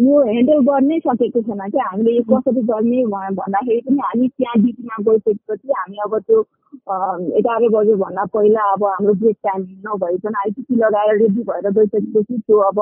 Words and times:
यो 0.00 0.20
ह्यान्डल 0.26 0.60
गर्नै 0.66 0.98
सकेको 1.06 1.40
छैन 1.46 1.62
क्या। 1.70 1.84
हामीले 1.90 2.12
यो 2.16 2.22
कसरी 2.28 2.62
गर्ने 2.70 3.04
भन्दाखेरि 3.38 3.80
पनि 3.86 3.98
हामी 4.04 4.28
त्यहाँ 4.28 4.56
ड्युटीमा 4.62 4.96
गइसकेपछि 5.08 5.72
हामी 5.78 5.96
अब 6.04 6.16
त्यो 6.28 6.40
एघार 7.38 7.68
बजेभन्दा 7.74 8.24
पहिला 8.34 8.62
अब 8.72 8.84
हाम्रो 8.84 9.14
ब्रेक 9.22 9.36
टाइम 9.46 9.62
नभइकन 9.86 10.34
आइपिसी 10.42 10.76
लगाएर 10.82 11.18
रेडी 11.22 11.42
भएर 11.50 11.70
गइसकेपछि 11.78 12.38
त्यो 12.38 12.58
अब 12.70 12.78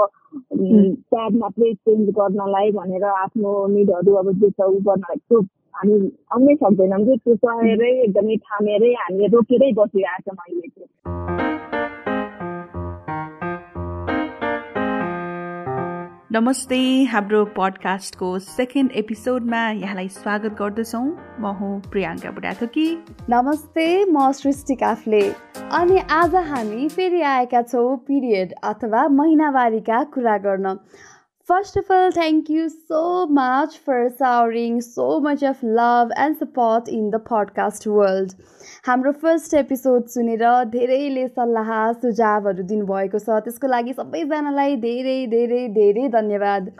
प्याड 0.54 1.36
मात्रै 1.42 1.72
चेन्ज 1.74 2.10
गर्नलाई 2.20 2.70
भनेर 2.78 3.04
आफ्नो 3.14 3.54
निडहरू 3.74 4.14
अब 4.22 4.32
जे 4.40 4.50
छ 4.50 4.68
उ 4.68 4.78
गर्नलाई 4.90 5.18
त्यो 5.18 5.40
हामी 5.80 5.98
आउनै 6.34 6.54
सक्दैनौँ 6.62 7.04
कि। 7.06 7.16
त्यो 7.24 7.34
चढेरै 7.44 7.92
एकदमै 8.04 8.36
थामेरै 8.46 8.92
हामीले 9.02 9.34
रोकेरै 9.36 9.72
बसिरहेको 9.80 10.30
छौँ 10.30 10.44
अहिले 10.46 10.68
चाहिँ 10.68 11.97
नमस्ते 16.32 16.78
हाम्रो 17.04 17.44
पडकास्टको 17.44 18.38
सेकेन्ड 18.38 18.90
एपिसोडमा 18.92 19.60
यहाँलाई 19.70 20.08
स्वागत 20.08 20.56
गर्दछौँ। 20.58 21.04
म 21.40 21.52
हुँ 21.60 21.80
प्रियाङ्का 21.80 22.30
बुढाथोकी। 22.30 22.84
नमस्ते 23.30 23.86
म 24.04 24.32
सृष्टि 24.32 24.74
काफले। 24.74 25.20
अनि 25.72 25.98
आज 26.10 26.34
हामी 26.50 26.88
फेरि 26.88 27.22
आएका 27.22 27.62
छौँ 27.62 27.96
पिरियड 27.96 28.52
अथवा 28.64 29.08
महिनावारीका 29.08 30.02
कुरा 30.04 30.36
गर्न। 30.38 30.76
First 31.48 31.78
of 31.78 31.90
all, 31.90 32.10
thank 32.12 32.50
you 32.50 32.68
so 32.68 33.26
much 33.26 33.78
for 33.78 34.14
showering 34.18 34.82
so 34.82 35.18
much 35.18 35.42
of 35.42 35.62
love 35.62 36.10
and 36.14 36.36
support 36.36 36.88
in 36.88 37.08
the 37.10 37.20
podcast 37.28 37.86
world. 37.86 38.34
हाम्रो 38.86 39.12
फर्स्ट 39.22 39.54
एपिसोड 39.60 40.08
सुनेर 40.14 40.44
धेरैले 40.74 41.26
सल्लाह 41.38 41.70
सुझावहरू 42.02 42.66
दिनुभएको 42.74 43.22
छ 43.28 43.38
त्यसको 43.46 43.72
लागि 43.76 43.96
सबैजनालाई 44.02 44.76
धेरै 44.84 45.16
धेरै 45.32 45.62
धेरै 45.78 46.06
धन्यवाद 46.18 46.70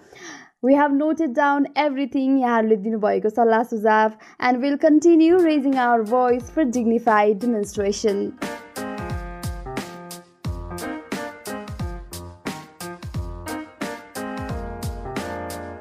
We 0.69 0.79
have 0.83 1.01
noted 1.01 1.35
down 1.41 1.71
everything 1.87 2.39
यहाँहरूले 2.45 2.81
दिनुभएको 2.85 3.35
सल्लाह 3.41 3.67
सुझाव 3.73 4.21
and 4.51 4.67
will 4.67 4.79
continue 4.87 5.43
raising 5.49 5.83
our 5.89 6.07
voice 6.15 6.55
for 6.59 6.71
dignified 6.79 7.51
menstruation. 7.57 8.25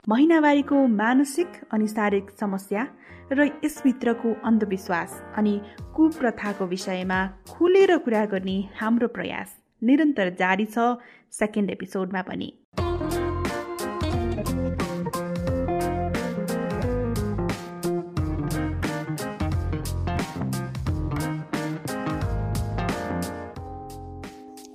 महिनावारीको 0.10 0.88
मानसिक 0.88 1.48
अनि 1.72 1.88
शारीरिक 1.88 2.30
समस्या 2.40 2.88
र 3.32 3.46
यसभित्रको 3.64 4.34
अन्धविश्वास 4.46 5.24
अनि 5.36 5.60
कुप्रथाको 5.96 6.66
विषयमा 6.66 7.20
खुलेर 7.50 7.98
कुरा 7.98 8.26
गर्ने 8.26 8.58
हाम्रो 8.80 9.08
प्रयास 9.08 9.56
निरन्तर 9.84 10.30
जारी 10.40 10.66
छ 10.66 10.86
सेकेन्ड 11.40 11.70
एपिसोडमा 11.70 12.22
पनि। 12.22 12.48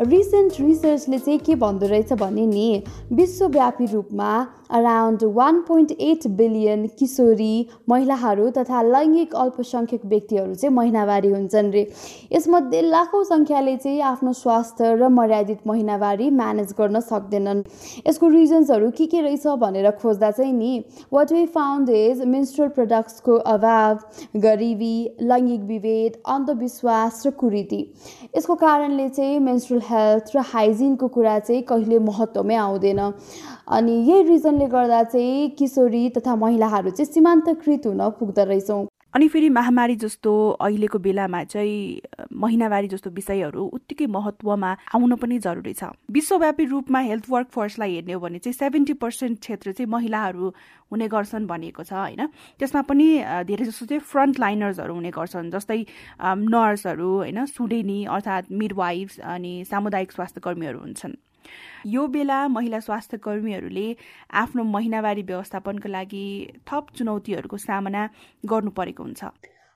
रिसेन्ट 0.02 0.60
रिसर्चले 0.60 1.18
चाहिँ 1.18 1.38
के 1.38 1.54
भन्दो 1.54 1.86
रहेछ 1.86 2.12
भने 2.12 2.46
नि 2.46 2.82
विश्वव्यापी 3.12 3.86
रूपमा 3.92 4.32
around 4.70 5.22
one 5.34 5.60
point 5.68 5.90
eight 5.92 6.26
billion 6.36 6.86
किशोरी 6.98 7.68
महिलाहरू 7.88 8.48
तथा 8.50 8.82
लैङ्गिक 8.82 9.34
अल्पसङ्ख्यक 9.36 10.04
व्यक्तिहरू 10.04 10.54
चाहिँ 10.54 10.74
महिनावारी 10.74 11.28
हुन्छन् 11.28 11.70
रे। 11.72 11.82
यसमध्ये 12.32 12.80
लाखौँ 12.82 13.22
सङ्ख्याले 13.24 13.76
चाहिँ 13.76 14.00
आफ्नो 14.02 14.32
स्वास्थ्य 14.32 14.94
र 14.94 15.08
मर्यादित 15.08 15.66
महिनावारी 15.66 16.30
म्यानेज 16.30 16.74
गर्न 16.78 17.00
सक्दैनन्। 17.02 17.62
यसको 18.08 18.28
रिजन्सहरू 18.28 18.90
के 18.90 19.06
के 19.06 19.20
रहेछ 19.20 19.46
भनेर 19.60 19.90
खोज्दा 20.02 20.30
चाहिँ 20.30 20.52
नि 20.52 20.72
what 21.12 21.32
we 21.32 21.44
found 21.52 21.90
is 21.90 22.22
menstrual 22.26 22.70
प्रडक्ट्सको 22.78 23.36
अभाव 23.54 23.98
गरिबी 24.40 24.96
लैङ्गिक 25.22 25.60
विभेद 25.68 26.16
अन्धविश्वास 26.26 27.22
र 27.26 27.30
कुरीति। 27.30 27.82
यसको 28.36 28.54
कारणले 28.56 29.08
चाहिँ 29.08 29.38
मेन्स्ट्रुअल 29.40 29.82
हेल्थ 29.92 30.36
र 30.36 30.44
हाइजिनको 30.52 31.08
कुरा 31.08 31.38
चाहिँ 31.38 31.62
कहिले 31.70 31.98
महत्त्वमै 32.08 32.54
आउँदैन। 32.56 33.00
अनि 33.68 33.92
यही 33.92 34.22
रिजनले 34.28 34.66
गर्दा 34.68 35.02
चाहिँ 35.04 35.48
किशोरी 35.58 36.08
तथा 36.16 36.36
महिलाहरू 36.36 36.90
चाहिँ 36.90 37.12
सीमान्तकृत 37.12 37.86
हुन 37.86 38.08
पुग्दो 38.18 38.44
रहेछौँ। 38.44 38.86
अनि 39.14 39.28
फेरि 39.28 39.48
महामारी 39.48 39.94
जस्तो 39.96 40.32
अहिलेको 40.60 40.98
बेलामा 40.98 41.42
चाहिँ 41.44 42.00
महिनावारी 42.32 42.88
जस्तो 42.88 43.10
विषयहरू 43.10 43.64
उत्तिकै 43.76 44.06
महत्त्वमा 44.08 44.70
आउन 44.94 45.14
पनि 45.20 45.38
जरुरी 45.38 45.72
छ। 45.72 45.92
विश्वव्यापी 46.10 46.64
रूपमा 46.64 47.00
हेल्थ 47.00 47.24
वर्क 47.28 47.48
फोर्सलाई 47.52 47.94
हेर्ने 47.94 48.12
हो 48.12 48.20
भने 48.20 48.38
चाहिँ 48.38 48.56
सेभेन्टी 48.56 48.92
पर्सेन्ट 49.04 49.40
क्षेत्र 49.40 49.72
चाहिँ 49.72 49.90
महिलाहरू 49.92 50.52
हुने 50.92 51.08
गर्छन् 51.08 51.46
भनिएको 51.46 51.84
छ 51.84 51.92
होइन? 51.92 52.26
त्यसमा 52.58 52.82
पनि 52.88 53.08
धेरै 53.44 53.64
जस्तो 53.64 53.86
चाहिँ 53.86 54.00
फ्रन्ट 54.00 54.40
लाइनर्सहरू 54.40 54.94
हुने 54.94 55.10
गर्छन् 55.12 55.50
जस्तै 55.52 55.80
नर्सहरू 56.24 57.10
होइन? 57.16 57.44
सुडेनी 57.52 58.04
अर्थात् 58.08 58.52
मिडवाइफ्स 58.52 59.20
अनि 59.20 59.52
सामुदायिक 59.68 60.12
स्वास्थ्य 60.12 60.40
कर्मीहरू 60.40 60.78
हुन्छन्। 60.78 61.14
यो 61.86 62.06
बेला 62.06 62.38
महिला 62.48 62.80
स्वास्थ्य 62.80 63.16
कर्मीहरूले 63.18 63.86
आफ्नो 64.42 64.62
महिनावारी 64.64 65.22
व्यवस्थापनको 65.22 65.88
लागि 65.88 66.26
थप 66.66 66.86
चुनौतीहरूको 66.96 67.56
सामना 67.56 68.08
गर्नु 68.50 68.70
परेको 68.70 69.02
हुन्छ। 69.02 69.24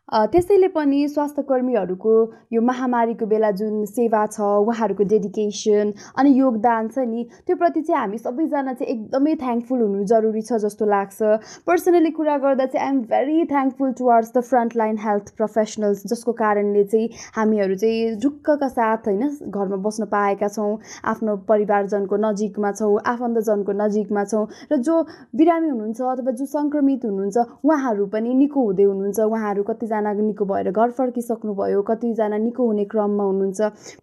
त्यसैले 0.09 0.67
पनि 0.69 0.99
स्वास्थ्य 1.09 1.43
कर्मीहरूको 1.43 2.11
यो 2.53 2.61
महामारीको 2.63 3.27
बेला 3.27 3.51
जुन 3.53 3.85
सेवा 3.87 4.19
छ 4.27 4.41
उहाँहरूको 4.65 5.05
डेडिकेसन 5.05 5.93
अनि 6.17 6.31
योगदान 6.33 6.89
छ 6.89 7.07
नि 7.07 7.25
त्यो 7.43 7.57
प्रति 7.57 7.81
चाहिँ 7.81 8.01
हामी 8.01 8.19
सबैजना 8.19 8.75
चाहिँ 8.75 8.93
एकदमै 8.93 9.35
थ्याङ्कफुल 9.37 9.81
हुनु 9.81 10.05
जरुरी 10.07 10.43
छ 10.43 10.59
जस्तो 10.63 10.87
लाग्छ। 10.87 11.31
पर्सनली 11.67 12.11
कुरा 12.13 12.37
गर्दा 12.39 12.67
चाहिँ 12.67 12.87
I'm 12.87 13.01
very 13.07 13.45
thankful 13.47 13.93
towards 13.95 14.31
the 14.31 14.43
front 14.45 14.77
line 14.77 14.99
health 14.99 15.35
professionals 15.37 16.07
जसको 16.07 16.33
कारणले 16.35 16.85
चाहिँ 16.87 17.09
हामीहरू 17.35 17.75
चाहिँ 17.77 18.15
ढुक्कका 18.23 18.69
साथ 18.71 19.11
होइन 19.11 19.27
घरमा 19.51 19.81
बस्न 19.83 20.09
पाएका 20.15 20.49
छौँ 20.51 20.71
आफ्नो 21.07 21.37
परिवारजनको 21.51 22.21
नजिकमा 22.21 22.73
छौँ 22.75 22.93
आफन्तजनको 23.07 23.77
नजिकमा 23.83 24.25
छौँ 24.27 24.47
र 24.71 24.81
जो 24.85 25.03
बिरामी 25.37 25.69
हुनुहुन्छ 25.69 26.01
अथवा 26.15 26.39
जो 26.39 26.49
सङ्क्रमित 26.55 27.05
हुनुहुन्छ 27.05 27.37
उहाँहरू 27.65 28.07
पनि 28.15 28.35
निको 28.37 28.65
हुँदै 28.65 28.91
हुनुहुन्छ 28.93 29.21
उहाँहरू 29.29 29.63
कतिजना 29.67 29.95
कतिजना 29.97 30.13
निको 30.23 30.45
भएर 30.45 30.71
घर 30.71 30.91
फर्किसक्नुभयो 30.91 31.83
कतिजना 31.83 32.37
निको 32.37 32.65
हुने 32.67 32.85
क्रममा 32.85 33.25
हुनुहुन्छ। 33.25 33.61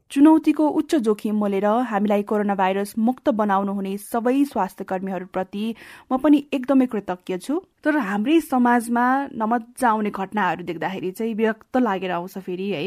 चुनौतीको 0.10 0.68
उच्च 0.70 0.96
जोखिम 0.96 1.36
मोलेर 1.36 1.66
हामीलाई 1.66 2.24
कोरोना 2.24 2.56
भाइरस 2.56 2.94
मुक्त 2.98 3.30
बनाउनु 3.30 3.74
हुने 3.74 3.98
सबै 3.98 4.44
स्वास्थ्य 4.46 4.84
कर्मीहरूप्रति 4.84 5.76
म 6.12 6.18
पनि 6.18 6.44
एकदमै 6.54 6.86
कृतज्ञ 6.86 7.38
छु। 7.38 7.62
तर 7.84 7.98
हाम्रै 7.98 8.40
समाजमा 8.42 9.06
नमजा 9.34 9.90
आउने 9.90 10.10
घटनाहरू 10.10 10.64
देख्दाखेरि 10.64 11.12
चाहिँ 11.12 11.34
विरक्त 11.36 11.78
लागेर 11.78 12.12
आउँछ 12.12 12.38
फेरि 12.40 12.70
है। 12.70 12.84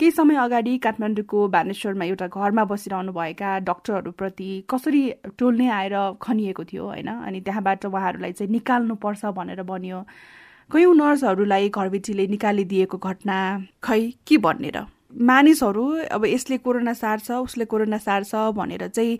केही 0.00 0.10
समय 0.12 0.36
अगाडि 0.36 0.76
काठमाडौँको 0.78 1.48
बानेश्वरमा 1.48 2.04
एउटा 2.04 2.26
घरमा 2.28 2.64
बसिरहनु 2.68 3.12
भएका 3.12 3.58
डक्टरहरूप्रति 3.64 4.48
कसरी 4.70 5.02
टोल्ने 5.40 5.68
आएर 5.72 5.94
खनिएको 6.20 6.64
थियो 6.64 6.84
होइन? 6.84 7.08
अनि 7.08 7.40
त्यहाँबाट 7.40 7.86
उहाँहरूलाई 7.86 8.32
चाहिँ 8.32 8.52
निकाल्नुपर्छ 8.52 9.24
भनेर 9.32 9.62
भनियो 9.64 10.04
कयौँ 10.70 10.94
नर्सहरूलाई 10.94 11.68
घरबेटीले 11.70 12.26
निकालिदिएको 12.26 12.98
घटना। 12.98 13.36
खै 13.78 14.00
के 14.26 14.36
भन्ने 14.36 14.70
र? 14.74 14.82
मानिसहरू 15.14 15.84
अब 16.10 16.24
यसले 16.26 16.56
कोरोना 16.58 16.92
सार्छ 16.92 17.30
उसले 17.30 17.64
कोरोना 17.64 17.98
सार्छ 17.98 18.34
भनेर 18.50 18.88
चाहिँ 18.88 19.18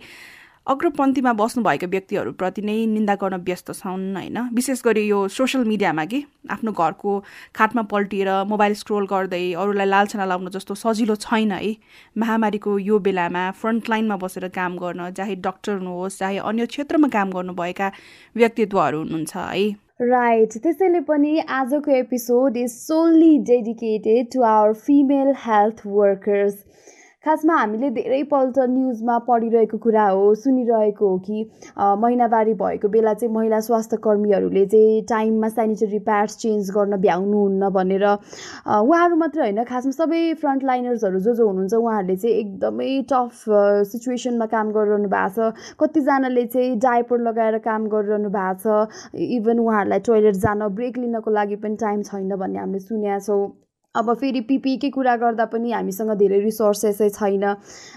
अग्रपन्थीमा 0.67 1.33
बस्नुभएका 1.33 1.87
व्यक्तिहरूप्रति 1.87 2.61
नै 2.61 2.75
निन्दा 2.85 3.15
गर्न 3.15 3.35
व्यस्त 3.47 3.71
छन् 3.71 4.19
होइन? 4.19 4.37
विशेष 4.51 4.83
गरी 4.83 5.07
यो 5.07 5.19
सोसियल 5.31 5.63
मिडियामा 5.63 6.05
कि? 6.05 6.19
आफ्नो 6.51 6.71
घरको 6.75 7.11
खाटमा 7.55 7.83
पल्टिएर 7.87 8.29
मोबाइल 8.43 8.73
स्क्रोल 8.75 9.07
गर्दै 9.07 9.43
अरूलाई 9.55 9.87
लालछना 9.87 10.25
लाउन 10.27 10.51
जस्तो 10.51 10.75
सजिलो 10.75 11.15
छैन 11.15 11.51
है। 11.51 11.75
महामारीको 12.17 12.77
यो 12.91 12.99
बेलामा 12.99 13.49
फ्रन्टलाइनमा 13.55 14.15
बसेर 14.19 14.47
काम 14.51 14.77
गर्न 14.83 15.09
चाहे 15.15 15.35
डक्टर 15.39 15.79
हुनुहोस् 15.79 16.19
चाहे 16.19 16.37
अन्य 16.43 16.65
क्षेत्रमा 16.75 17.07
काम 17.07 17.31
गर्नुभएका 17.31 17.91
व्यक्तित्वहरू 18.35 18.99
हुनुहुन्छ 18.99 19.35
है। 19.37 19.86
राइट 19.99 20.53
त्यसैले 20.63 20.99
पनि 21.01 21.39
आजको 21.51 21.91
episode 21.91 22.57
is 22.57 22.69
solely 22.71 23.37
dedicated 23.45 24.27
to 24.33 24.41
our 24.49 24.73
female 24.81 25.33
health 25.45 25.81
workers 25.85 26.57
खासमा 27.27 27.55
हामीले 27.59 27.89
धेरैपल्ट 27.91 28.59
न्युजमा 28.71 29.17
पढिरहेको 29.27 29.77
कुरा 29.85 30.07
हो 30.09 30.33
सुनिरहेको 30.43 31.09
हो 31.09 31.17
कि 31.27 31.43
महिनावारी 32.03 32.53
भएको 32.61 32.87
बेला 32.89 33.13
चाहिँ 33.13 33.33
महिला 33.33 33.59
स्वास्थ्य 33.67 33.97
कर्मीहरूले 34.03 34.65
चाहिँ 34.65 35.01
टाइममा 35.09 35.49
सेनिटरी 35.55 35.99
प्याड्स 36.07 36.37
चेन्ज 36.37 36.71
गर्न 36.77 37.01
भ्याउनुहुन्न 37.01 37.69
भनेर 37.75 38.05
उहाँहरू 38.07 39.15
मात्रै 39.23 39.43
होइन 39.43 39.63
खासमा 39.71 39.91
सबै 39.97 40.21
फ्रन्ट 40.41 40.63
लाइनर्सहरू 40.71 41.19
जो 41.19 41.33
जो 41.35 41.47
हुनुहुन्छ 41.47 41.73
उहाँहरूले 41.73 42.15
चाहिँ 42.15 42.35
एकदमै 42.37 42.89
टफ 43.11 43.43
सिचुएसनमा 43.91 44.45
काम 44.55 44.71
गरिरहनु 44.79 45.09
भएको 45.09 45.51
छ। 45.51 45.75
कतिजनाले 45.79 46.45
चाहिँ 46.55 46.77
डाइपर 46.79 47.21
लगाएर 47.27 47.57
काम 47.69 47.87
गरिरहनु 47.93 48.29
भएको 48.39 48.79
छ। 48.87 49.19
इभन 49.37 49.59
उहाँहरूलाई 49.59 49.99
टोइलेट 50.07 50.35
जान 50.47 50.67
ब्रेक 50.79 50.97
लिनको 50.97 51.31
लागि 51.31 51.55
पनि 51.63 51.75
टाइम 51.85 52.03
छैन 52.09 52.35
भन्ने 52.35 52.59
हामीले 52.59 52.79
सुनेका 52.79 53.19
छौँ। 53.19 53.66
अब 53.97 54.13
फेरि 54.13 54.41
पिपिईकै 54.49 54.89
कुरा 54.93 55.15
गर्दा 55.17 55.45
पनि 55.49 55.71
हामीसँग 55.71 56.11
धेरै 56.17 56.39
रिसोर्सेसै 56.41 57.09
छैन। 57.17 57.45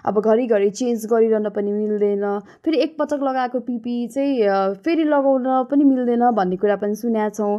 अब 0.06 0.20
घरिघरि 0.20 0.70
चेन्ज 0.70 1.06
गरिरहन 1.12 1.48
पनि 1.52 1.72
मिल्दैन। 1.72 2.24
फेरि 2.64 2.76
एकपटक 2.80 3.20
लगाएको 3.22 3.60
पिपिई 3.68 4.06
चाहिँ 4.08 4.74
फेरि 4.84 5.04
लगाउन 5.04 5.46
पनि 5.70 5.84
मिल्दैन 5.84 6.30
भन्ने 6.32 6.56
कुरा 6.56 6.76
पनि 6.82 6.94
सुनेका 6.96 7.28
छौँ। 7.36 7.54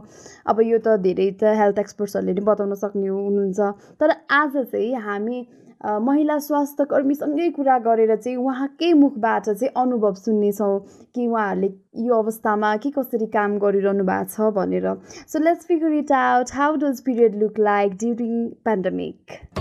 अब 0.48 0.62
यो 0.62 0.78
त 0.82 0.98
धेरै 1.00 1.30
त 1.38 1.56
हेल्थ 1.62 1.80
एक्सपर्ट्सहरूले 1.80 2.34
नि 2.34 2.42
बताउन 2.42 2.74
सक्ने 2.76 3.08
हुनुहुन्छ। 3.08 3.60
तर 4.02 4.10
आज 4.32 4.58
चाहिँ 4.58 4.94
हामी 5.06 5.38
महिला 5.82 6.38
स्वास्थ्य 6.40 6.86
कर्मीसँगै 6.86 7.50
कुरा 7.52 7.78
गरेर 7.86 8.16
चाहिँ 8.16 8.38
उहाँकै 8.38 8.92
मुखबाट 8.94 9.46
चाहिँ 9.46 9.72
अनुभव 9.76 10.14
सुन्नेछौँ 10.16 10.80
कि 11.16 11.28
उहाँहरूले 11.28 11.70
यो 12.06 12.22
अवस्थामा 12.22 12.76
के 12.78 12.90
कसरी 12.98 13.28
काम 13.34 13.58
गरिरहनु 13.60 14.04
भएको 14.04 14.30
छ 14.34 14.54
भनेर। 14.56 14.94
So 15.28 15.40
let's 15.40 15.66
figure 15.68 15.98
it 16.00 16.12
out 16.12 16.54
how 16.54 16.76
does 16.86 17.02
period 17.02 17.42
look 17.44 17.60
like 17.60 17.98
during 17.98 18.48
pandemic 18.66 19.61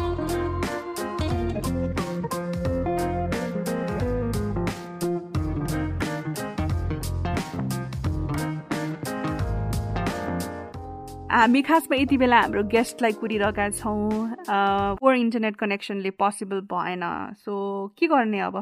हामी 11.31 11.61
खासमा 11.63 11.97
यति 11.97 12.17
बेला 12.19 12.39
हाम्रो 12.41 12.63
गेस्टलाई 12.67 13.13
कुरिरहेका 13.23 13.69
छौँ। 13.79 14.99
पोर 14.99 15.15
इन्टरनेट 15.15 15.57
कनेक्सनले 15.57 16.11
पोसिबल 16.19 16.61
भएन। 16.67 17.03
सो 17.39 17.55
के 17.99 18.07
गर्ने 18.11 18.41
अब? 18.51 18.57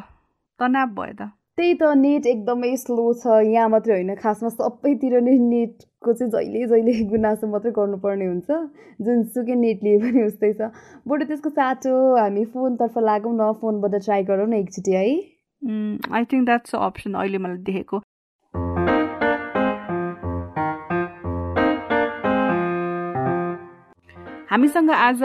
तनाव 0.61 0.89
भयो 0.93 1.15
त। 1.17 1.33
त्यही 1.57 1.75
त 1.81 1.83
नेट 1.97 2.27
एकदमै 2.29 2.75
स्लो 2.77 3.07
छ। 3.25 3.41
यहाँ 3.49 3.69
मात्रै 3.73 3.95
होइन 3.95 4.15
खासमा 4.21 4.49
सबैतिर 4.53 5.17
नै 5.25 5.37
नेटको 5.49 6.13
चाहिँ 6.13 6.31
जहिले 6.33 6.67
जहिले 6.69 6.93
गुनासो 7.09 7.47
मात्रै 7.49 7.73
गर्नुपर्ने 7.73 8.27
हुन्छ। 8.27 8.51
जुनसुकै 9.01 9.57
नेट 9.65 9.79
लिए 9.89 9.99
पनि 10.05 10.21
उस्तै 10.29 10.53
छ। 10.61 10.69
बरु 11.09 11.25
त्यसको 11.25 11.51
साटो 11.57 11.95
हामी 12.21 12.45
फोनतर्फ 12.53 12.99
लागौँ 13.01 13.33
न। 13.33 13.53
फोनबाट 13.65 13.95
ट्राई 14.05 14.23
गरौँ 14.29 14.49
न 14.49 14.61
एकचोटि 14.61 14.93
है। 14.93 15.09
आई 16.13 16.25
थिङ्क 16.29 16.45
द्याट्स 16.45 16.75
अप्सन 16.85 17.15
अहिले 17.17 17.39
मलाई 17.41 17.65
देखेको। 17.65 18.05
हामीसँग 24.51 24.91
आज 24.91 25.21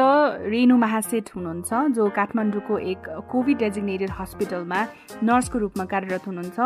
रेणु 0.52 0.76
महासेठ 0.78 1.30
हुनुहुन्छ 1.36 1.74
जो 1.96 2.08
काठमाडौँको 2.16 2.78
एक 2.92 3.08
कोभिड 3.32 3.58
डेजिग्नेटेड 3.58 4.10
हस्पिटलमा 4.20 4.80
नर्सको 5.24 5.60
रूपमा 5.60 5.86
कार्यरत 5.94 6.28
हुनुहुन्छ। 6.28 6.60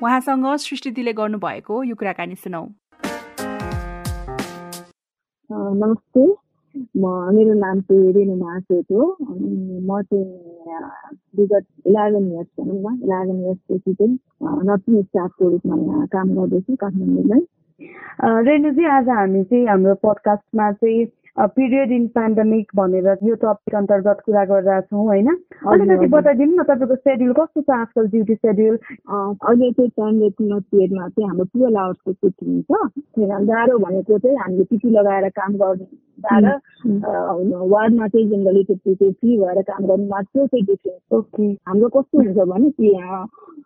उहाँसँग 0.00 0.46
सृष्टिले 0.64 1.12
गर्नुभएको 1.12 1.82
यो 1.84 1.94
कुराकानी 2.00 2.34
सुनौ। 2.40 2.64
नमस्ते। 5.50 6.24
म 6.96 7.04
मेरो 7.36 7.52
नाम 7.60 7.80
चाहिँ 7.84 8.12
रेणु 8.16 8.34
महासेठ 8.44 8.86
हो। 8.96 9.04
अनि 9.20 9.84
म 9.84 10.00
चाहिँ 10.00 10.24
विगत 11.36 11.64
इलेभेन 11.84 12.32
इयर्स 12.32 12.48
भनौँ 12.56 12.80
न 12.80 12.96
इलेभेन 13.04 13.44
इयर्सदेखि 13.44 13.92
चाहिँ 13.92 14.16
नर्सिङ 14.72 15.02
स्टाफको 15.04 15.48
रूपमा 15.52 15.76
यहाँ 15.84 16.06
काम 16.16 16.28
गर्दैछु 16.40 16.76
काठमाडौँमै। 16.80 17.40
रेणुजी 18.48 18.84
आज 18.96 19.08
हामी 19.08 19.42
चाहिँ 19.44 19.66
हाम्रो 19.68 19.94
पडकास्टमा 20.00 20.72
चाहिँ 20.80 21.04
पिरियड 21.38 21.92
इन 21.92 22.06
पेन्डेमिक 22.14 22.70
भनेर 22.76 23.06
यो 23.24 23.34
टपिक 23.42 23.74
अन्तर्गत 23.74 24.18
कुरा 24.26 24.44
गरिरहेको 24.44 24.96
होइन? 25.08 25.28
अलिकति 25.72 26.06
बताइदिनु 26.14 26.56
न 26.56 26.62
तपाईँको 26.70 26.96
सेड्युल 26.96 27.32
कस्तो 27.38 27.60
छ 27.62 27.70
आजकल 27.70 28.08
ड्युटी 28.10 28.34
सेड्युल 28.34 28.76
अहिले 28.76 29.70
चाहिँ 29.70 29.90
पेन्डेमिक 29.90 30.34
पिरियडमा 30.40 31.08
चाहिँ 31.08 31.28
हाम्रो 31.28 31.44
टुवेल्भ 31.44 31.78
आवर्सको 31.78 32.12
छुट्टी 32.12 32.46
हुन्छ। 32.46 32.70
गाह्रो 33.50 33.78
भनेको 33.78 34.18
चाहिँ 34.18 34.36
हामीले 34.36 34.64
पिटी 34.70 34.90
लगाएर 34.90 35.28
काम 35.40 35.52
गर्नु 35.62 35.86
वार्डमा 37.70 38.06
चाहिँ 38.08 38.28
जेनरली 38.30 38.62
त्यो 38.64 39.10
फ्री 39.10 39.38
भएर 39.38 39.62
काम 39.70 39.86
गर्नुमा 39.86 40.20
त्यो 40.22 40.46
चाहिँ 40.46 40.64
डिफ्रेन्स 40.66 41.18
ओके 41.18 41.46
हाम्रो 41.68 41.88
कस्तो 41.96 42.18
हुन्छ 42.18 42.38
भने 42.52 42.70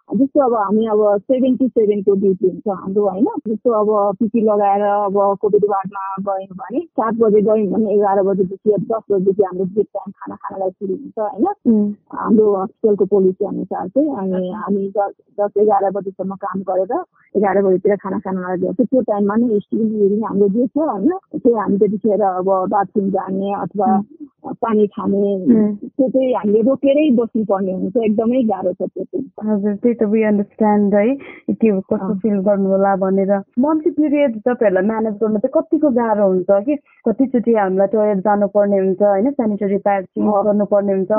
जस्तो 0.08 0.40
अब 0.44 0.54
हामी 0.54 0.86
अब 0.86 1.00
सेभेन 1.18 1.56
टु 1.56 1.66
सेभेनको 1.68 2.14
ड्युटी 2.14 2.48
हुन्छ 2.48 2.68
हाम्रो 2.68 3.02
होइन। 3.08 3.26
जस्तो 3.48 3.70
अब 3.72 4.16
पिपी 4.16 4.40
लगाएर 4.40 4.82
अब 4.82 5.16
कोभिड 5.40 5.64
वार्डमा 5.70 6.02
गयौँ 6.28 6.56
भने 6.56 6.80
सात 6.80 7.14
बजे 7.20 7.40
गयौँ 7.42 7.66
भने 7.72 7.94
एघार 7.94 8.22
बजेदेखि 8.22 8.76
दस 8.84 9.02
बजेदेखि 9.10 9.42
हाम्रो 9.42 9.64
ब्रेक 9.64 9.86
टाइम 9.94 10.10
खाना 10.12 10.36
खानालाई 10.36 10.70
सुरु 10.70 10.94
हुन्छ 10.94 11.18
होइन। 11.18 11.94
हाम्रो 12.14 12.54
हस्पिटलको 12.54 13.04
पोलिसी 13.14 13.46
अनुसार 13.46 13.88
चाहिँ 13.88 14.16
अनि 14.16 14.50
हामी 14.52 14.88
दस 14.98 15.12
दस 15.40 15.62
एघार 15.62 15.90
बजीसम्म 15.96 16.34
काम 16.44 16.62
गरेर 16.68 16.92
एघार 17.34 17.62
बजीतिर 17.62 17.96
खाना 17.96 18.18
खानालाई 18.18 18.56
गर्छ 18.58 18.80
त्यो 18.84 19.00
टाइममा 19.10 19.36
नै 19.36 19.58
स्टिङ 19.58 20.22
हाम्रो 20.24 20.48
जे 20.48 20.66
छ 20.66 20.78
होइन 20.84 21.10
त्यो 21.34 21.56
हामी 21.56 21.78
त्यतिखेर 21.78 22.22
अब 22.24 22.50
बाथरुम 22.70 23.10
जाने 23.10 23.54
अथवा 23.62 23.88
पानी 24.44 24.86
खाने 24.94 25.32
त्यो 25.48 26.08
चाहिँ 26.08 26.32
हामीले 26.34 26.60
रोकेरै 26.68 27.04
बस्नुपर्ने 27.18 27.72
हुन्छ 27.72 27.96
एकदमै 27.96 28.42
गाह्रो 28.52 28.72
छ 28.72 28.82
त्यो 28.82 29.04
चाहिँ। 29.04 29.24
हजुर 29.48 29.74
त्यही 29.82 29.94
त 29.94 30.02
वी 30.12 30.22
अन्डरस्ट्यान्ड 30.30 30.94
है 30.94 31.14
के 31.54 31.70
कस्तो 31.90 32.14
फिल 32.22 32.38
गर्नु 32.48 32.68
होला 32.70 32.94
भनेर। 33.04 33.32
मन्थली 33.64 33.90
पिरियड 33.98 34.32
तपाईँहरूलाई 34.48 34.86
म्यानेज 34.90 35.14
गर्नु 35.22 35.38
चाहिँ 35.44 35.54
कतिको 35.56 35.90
गाह्रो 36.00 36.26
हुन्छ 36.28 36.50
कि? 36.66 36.74
कतिचोटि 37.06 37.54
हामीलाई 37.54 37.88
टोयलेट 37.94 38.18
जानुपर्ने 38.26 38.78
हुन्छ 38.84 39.02
होइन? 39.02 39.30
सेनिटरी 39.30 39.78
प्याड 39.86 40.04
चेन्ज 40.04 40.28
गर्नुपर्ने 40.46 40.92
हुन्छ 40.92 41.10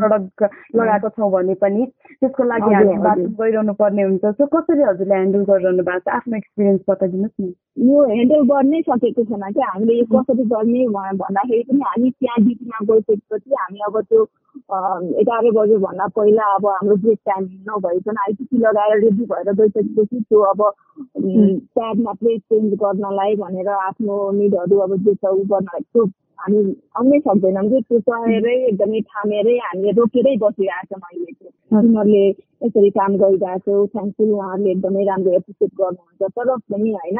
प्रडक्ट 0.00 0.42
लगाएको 0.76 1.08
छौँ 1.16 1.30
भने 1.32 1.54
पनि 1.62 1.86
त्यसको 2.20 2.44
लागि 2.44 2.74
हामी 2.74 2.96
बाथरुम 3.06 3.32
गइरहनु 3.40 3.72
पर्ने 3.80 4.02
हुन्छ। 4.02 4.24
सो 4.36 4.46
कसरी 4.56 4.82
हजुरले 4.82 5.14
ह्यान्डल 5.14 5.44
गरिरहनु 5.50 5.82
भएको 5.84 6.00
छ? 6.00 6.14
आफ्नो 6.16 6.36
एक्सपिरियन्स 6.36 6.80
बताइदिनुहोस् 6.90 7.40
न। 7.40 7.52
यो 7.86 7.96
ह्यान्डल 8.08 8.42
गर्नै 8.50 8.80
सकेको 8.88 9.24
छैन 9.30 9.44
कि 9.52 9.60
हामीले 9.60 9.94
यो 10.00 10.04
कसरी 10.12 10.44
गर्ने 10.52 10.86
भन्दाखेरि 10.96 11.62
पनि 11.70 11.82
हामी 11.86 12.05
त्यहाँ 12.10 12.44
ड्युटीमा 12.44 12.84
गइसकेपछि 12.84 13.54
हामी 13.54 13.80
अब 13.86 14.00
त्यो 14.02 14.22
एघार 15.20 15.50
बजेभन्दा 15.52 16.06
पहिला 16.16 16.44
अब 16.54 16.66
हाम्रो 16.68 16.96
ब्रेक 16.96 17.18
टाइम 17.26 17.48
नभइकन 17.68 18.16
आइटिसी 18.18 18.58
लगाएर 18.58 19.00
रेडी 19.00 19.24
भएर 19.24 19.52
गइसकेपछि 19.54 20.20
त्यो 20.20 20.40
अब 20.44 20.62
प्याड 21.16 22.00
मात्रै 22.00 22.38
चेन्ज 22.38 22.74
गर्नलाई 22.78 23.36
भनेर 23.36 23.68
आफ्नो 23.70 24.20
निडहरू 24.32 24.78
अब 24.78 24.96
जे 24.98 25.14
छ 25.14 25.32
ऊ 25.32 25.42
गर्नलाई 25.46 25.80
त्यो 25.82 26.06
हामी 26.38 26.58
आउनै 26.96 27.18
सक्दैनौँ 27.20 27.68
कि 27.68 27.80
त्यो 27.82 27.98
सहेरै 28.00 28.56
एकदमै 28.62 29.00
थामेरै 29.06 29.56
हामीले 29.58 29.92
रोकेरै 29.92 30.34
बसिरहेको 30.38 30.94
छौँ 30.94 31.08
अहिले 31.10 31.32
चाहिँ 31.32 31.80
उनीहरूले 31.80 32.24
यसरी 32.62 32.90
काम 32.90 33.16
गरिरहेको 33.16 33.76
छ 33.78 33.92
थ्याङ्कफुल 33.92 34.30
उहाँहरूले 34.30 34.70
एकदमै 34.70 35.04
राम्रो 35.04 35.32
एप्रिसिएट 35.32 35.72
गर्नुहुन्छ 35.80 36.30
तर 36.36 36.50
पनि 36.66 36.92
होइन 36.92 37.18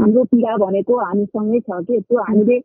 हाम्रो 0.00 0.24
पीडा 0.32 0.56
भनेको 0.56 0.98
हामीसँगै 1.00 1.60
छ 1.60 1.80
कि 1.88 2.00
त्यो 2.02 2.20
हामीले 2.22 2.58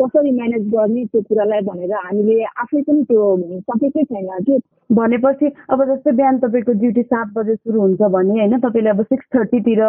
कसरी 0.00 0.30
म्यानेज 0.30 0.68
गर्ने 0.68 1.04
त्यो 1.04 1.20
कुरालाई 1.22 1.60
भनेर 1.62 1.92
हामीले 1.94 2.44
आफै 2.58 2.80
पनि 2.82 3.02
त्यो 3.04 3.24
सकेकै 3.62 4.04
छैन 4.04 4.28
कि 4.40 4.56
भनेपछि 4.90 5.50
अब 5.70 5.84
जस्तै 5.88 6.12
बिहान 6.12 6.38
तपाईँको 6.40 6.72
ड्युटी 6.80 7.02
सात 7.04 7.28
बजे 7.34 7.54
सुरु 7.56 7.80
हुन्छ 7.80 8.02
भने 8.14 8.38
होइन 8.38 8.58
तपाईँले 8.60 8.90
अब 8.90 9.02
सिक्स 9.04 9.26
थर्टीतिर 9.34 9.82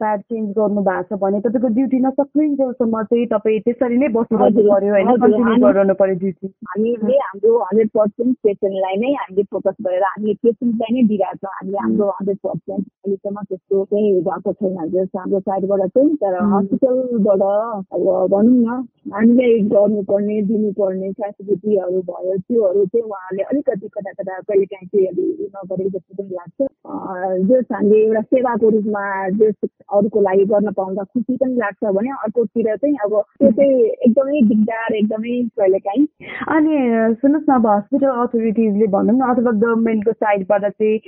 प्याड 0.00 0.20
चेन्ज 0.22 0.48
गर्नु 0.58 0.82
भएको 0.82 1.02
छ 1.10 1.20
भने 1.22 1.40
तपाईँको 1.40 1.68
ड्युटी 1.78 1.98
नसकिन्जेलसम्म 2.06 3.02
चाहिँ 3.10 3.26
तपाईँ 3.32 3.60
त्यसरी 3.66 3.98
नै 3.98 4.08
बसिरहनु 4.16 4.64
पर्यो 4.70 4.92
होइन 4.94 5.10
कन्टिन्यू 5.16 5.56
गरिरहनु 5.64 5.94
पर्यो 6.00 6.14
ड्युटी। 6.22 6.46
हामीले 6.70 7.18
हाम्रो 7.20 7.58
हन्ड्रेड 7.62 7.90
पर्सेन्ट 7.98 8.36
पेसेन्टलाई 8.44 8.96
नै 9.04 9.12
हामीले 9.20 9.44
फोकस 9.52 9.76
गरेर 9.86 10.04
हामीले 10.08 10.34
पेसेन्टलाई 10.44 10.90
नै 10.96 11.02
दिइरहेको 11.10 11.46
छ। 11.46 11.52
हामीले 11.56 11.78
हाम्रो 11.84 12.10
हन्ड्रेड 12.10 12.38
पर्सेन्ट 12.46 12.84
अहिलेसम्म 13.04 13.44
त्यस्तो 13.50 13.84
चाहिँ 13.90 14.12
भएको 14.30 14.52
छैन 14.52 14.76
हाम्रो 15.16 15.40
साइडबाट 15.40 15.86
चाहिँ 15.98 16.16
तर 16.24 16.38
हस्पिटलबाट 16.54 17.42
अब 17.92 18.08
भनौँ 18.32 18.56
न 18.56 18.80
हामीले 19.14 19.48
गर्नुपर्ने 19.70 20.40
दिनुपर्ने 20.50 21.12
फेसिलिटीहरू 21.20 22.00
भयो 22.10 22.36
त्योहरू 22.40 22.84
चाहिँ 22.86 23.04
उहाँहरूले 23.06 23.42
अलिकति 23.50 23.88
कता 23.96 24.12
कता 24.12 24.29
कहिले 24.38 24.64
काहीँ 24.64 24.88
चाहिँ 24.88 25.48
नगरेको 25.56 25.88
जस्तो 25.88 26.14
पनि 26.14 26.28
लाग्छ 26.30 26.68
जस 27.50 27.66
हामीले 27.72 28.02
एउटा 28.04 28.20
सेवाको 28.20 28.68
रूपमा 28.68 29.04
जस 29.28 29.68
अरूको 29.98 30.20
लागि 30.20 30.44
गर्न 30.52 30.72
पाउँदा 30.78 31.02
खुसी 31.04 31.36
पनि 31.36 31.54
लाग्छ 31.56 31.92
भने 31.96 32.10
अर्कोतिर 32.24 32.74
चाहिँ 32.76 32.96
अब 33.04 33.14
त्यो 33.38 33.50
चाहिँ 33.50 33.80
एकदमै 34.08 34.40
दिगदार 34.50 34.94
एकदमै 34.96 35.34
कहिले 35.58 35.78
काहीँ 35.86 36.06
अनि 36.56 36.76
सुन्नुहोस् 37.22 37.50
न 37.50 37.54
अब 37.54 37.66
हस्पिटल 37.66 38.10
अथोरिटिजले 38.24 38.86
भनौँ 38.94 39.16
न 39.16 39.28
अथवा 39.30 39.52
गभर्मेन्टको 39.52 40.12
साइडबाट 40.12 40.64
चाहिँ 40.70 40.98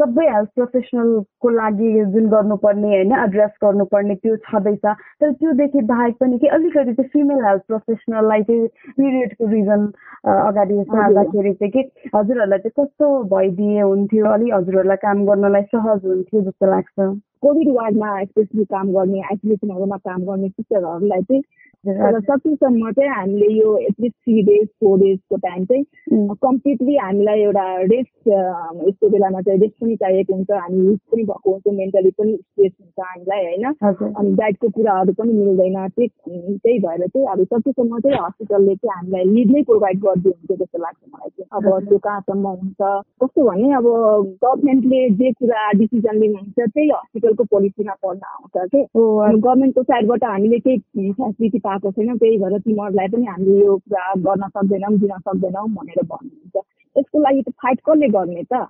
सबै 0.00 0.26
हेल्थ 0.34 0.50
प्रोफेसनलको 0.54 1.50
लागि 1.50 1.92
जुन 2.14 2.28
गर्नुपर्ने 2.34 2.88
होइन 2.88 3.12
एड्रेस 3.18 3.50
गर्नुपर्ने 3.64 4.14
त्यो 4.22 4.36
छँदैछ। 4.48 4.84
तर 5.20 5.32
त्योदेखि 5.32 5.82
बाहेक 5.92 6.16
पनि 6.20 6.38
कि 6.38 6.46
अलिकति 6.58 6.94
चाहिँ 6.94 7.10
फिमेल 7.12 7.44
हेल्थ 7.46 7.62
प्रोफेसनललाई 7.66 8.42
चाहिँ 8.50 8.66
पिरियडको 8.98 9.50
रिजन 9.52 9.86
अगाडि 10.34 10.82
सार्दाखेरि 10.90 11.52
चाहिँ 11.54 11.72
कि 11.72 12.10
हजुरहरूलाई 12.16 12.58
चाहिँ 12.58 12.76
कस्तो 12.80 13.06
भइदिए 13.36 13.80
हुन्थ्यो 13.80 14.26
अलिक 14.32 14.54
हजुरहरूलाई 14.54 14.96
काम 15.06 15.24
गर्नलाई 15.26 15.62
सहज 15.74 16.06
हुन्थ्यो 16.06 16.40
जस्तो 16.50 16.70
लाग्छ। 16.70 17.08
कोभिड 17.42 17.68
वार्डमा 17.72 18.08
स्पेसली 18.24 18.64
काम 18.64 18.90
गर्ने 18.92 19.20
आइसोलेसनहरूमा 19.22 19.96
काम 20.04 20.22
गर्ने 20.22 20.48
सिस्टरहरूलाई 20.48 21.22
चाहिँ 21.22 21.42
तर 21.86 22.18
सकेसम्म 22.20 22.90
चाहिँ 22.92 23.10
हामीले 23.10 23.46
यो 23.54 23.76
at least 23.78 24.14
three 24.14 24.42
days 24.42 24.66
four 24.66 24.98
डेजको 24.98 25.36
टाइम 25.44 25.64
चाहिँ 25.64 26.34
कम्प्लिटली 26.42 26.96
हामीलाई 26.96 27.40
एउटा 27.40 27.66
रेस्ट 27.92 28.28
यस्तो 28.28 29.08
बेलामा 29.08 29.40
चाहिँ 29.40 29.60
रेस्ट 29.60 29.74
पनि 29.82 29.96
चाहिएको 29.96 30.34
हुन्छ। 30.34 30.50
हामी 30.50 30.78
युज 30.86 30.98
पनि 31.12 31.22
भएको 31.24 31.50
हुन्छ 31.50 31.74
मेन्टली 31.78 32.10
पनि 32.18 32.32
स्ट्रेस 32.36 32.72
हुन्छ 32.80 32.98
हामीलाई 33.00 33.44
होइन? 33.44 33.64
अनि 34.18 34.34
डाइटको 34.40 34.68
कुराहरू 34.68 35.12
पनि 35.18 35.32
मिल्दैन। 35.32 35.76
त्यही 35.88 36.08
त्यही 36.58 36.78
भएर 36.78 37.06
चाहिँ 37.06 37.26
अब 37.32 37.44
सकेसम्म 37.44 38.00
चाहिँ 38.00 38.18
हस्पिटलले 38.24 38.74
चाहिँ 38.74 38.94
हामीलाई 38.96 39.24
लिड 39.34 39.50
नै 39.56 39.62
प्रोभाइड 39.70 40.00
गरिदियो 40.04 40.56
जस्तो 40.56 40.78
लाग्छ 40.82 41.00
मलाई 41.14 41.30
चाहिँ। 41.30 41.48
अब 41.58 41.88
त्यो 41.88 41.98
कहाँसम्म 42.08 42.46
हुन्छ? 42.58 42.80
कस्तो 43.22 43.48
भने 43.50 43.72
अब 43.78 43.86
गभर्मेन्टले 44.44 45.08
जे 45.22 45.32
कुरा 45.38 45.70
डिसिजन 45.78 46.18
लिनुहुन्छ 46.24 46.58
त्यही 46.58 46.88
हस्पिटलको 46.90 47.44
पोलिसीमा 47.54 47.94
पढ्न 48.02 48.22
आउँछ 48.34 48.68
कि? 48.74 48.84
गभर्मेन्टको 48.98 49.82
साइडबाट 49.82 50.24
हामीले 50.24 50.58
केही 50.66 51.12
फेसिलिटी 51.12 51.58
पाएको 51.68 51.90
छैनौँ। 51.90 52.18
त्यही 52.18 52.38
भएर 52.38 52.58
तिमीहरूलाई 52.58 53.08
पनि 53.12 53.26
हामीले 53.26 53.60
यो 53.64 53.76
कुरा 53.76 54.04
गर्न 54.26 54.48
सक्दैनौँ 54.48 54.98
दिन 54.98 55.14
सक्दैनौँ 55.20 55.68
भनेर 55.76 56.02
भन्नुहुन्छ। 56.10 56.66
यसको 56.96 57.20
लागि 57.20 57.42
त 57.42 57.48
फाइट 57.62 57.78
कसले 57.86 58.08
गर्ने 58.08 58.42
त? 58.42 58.66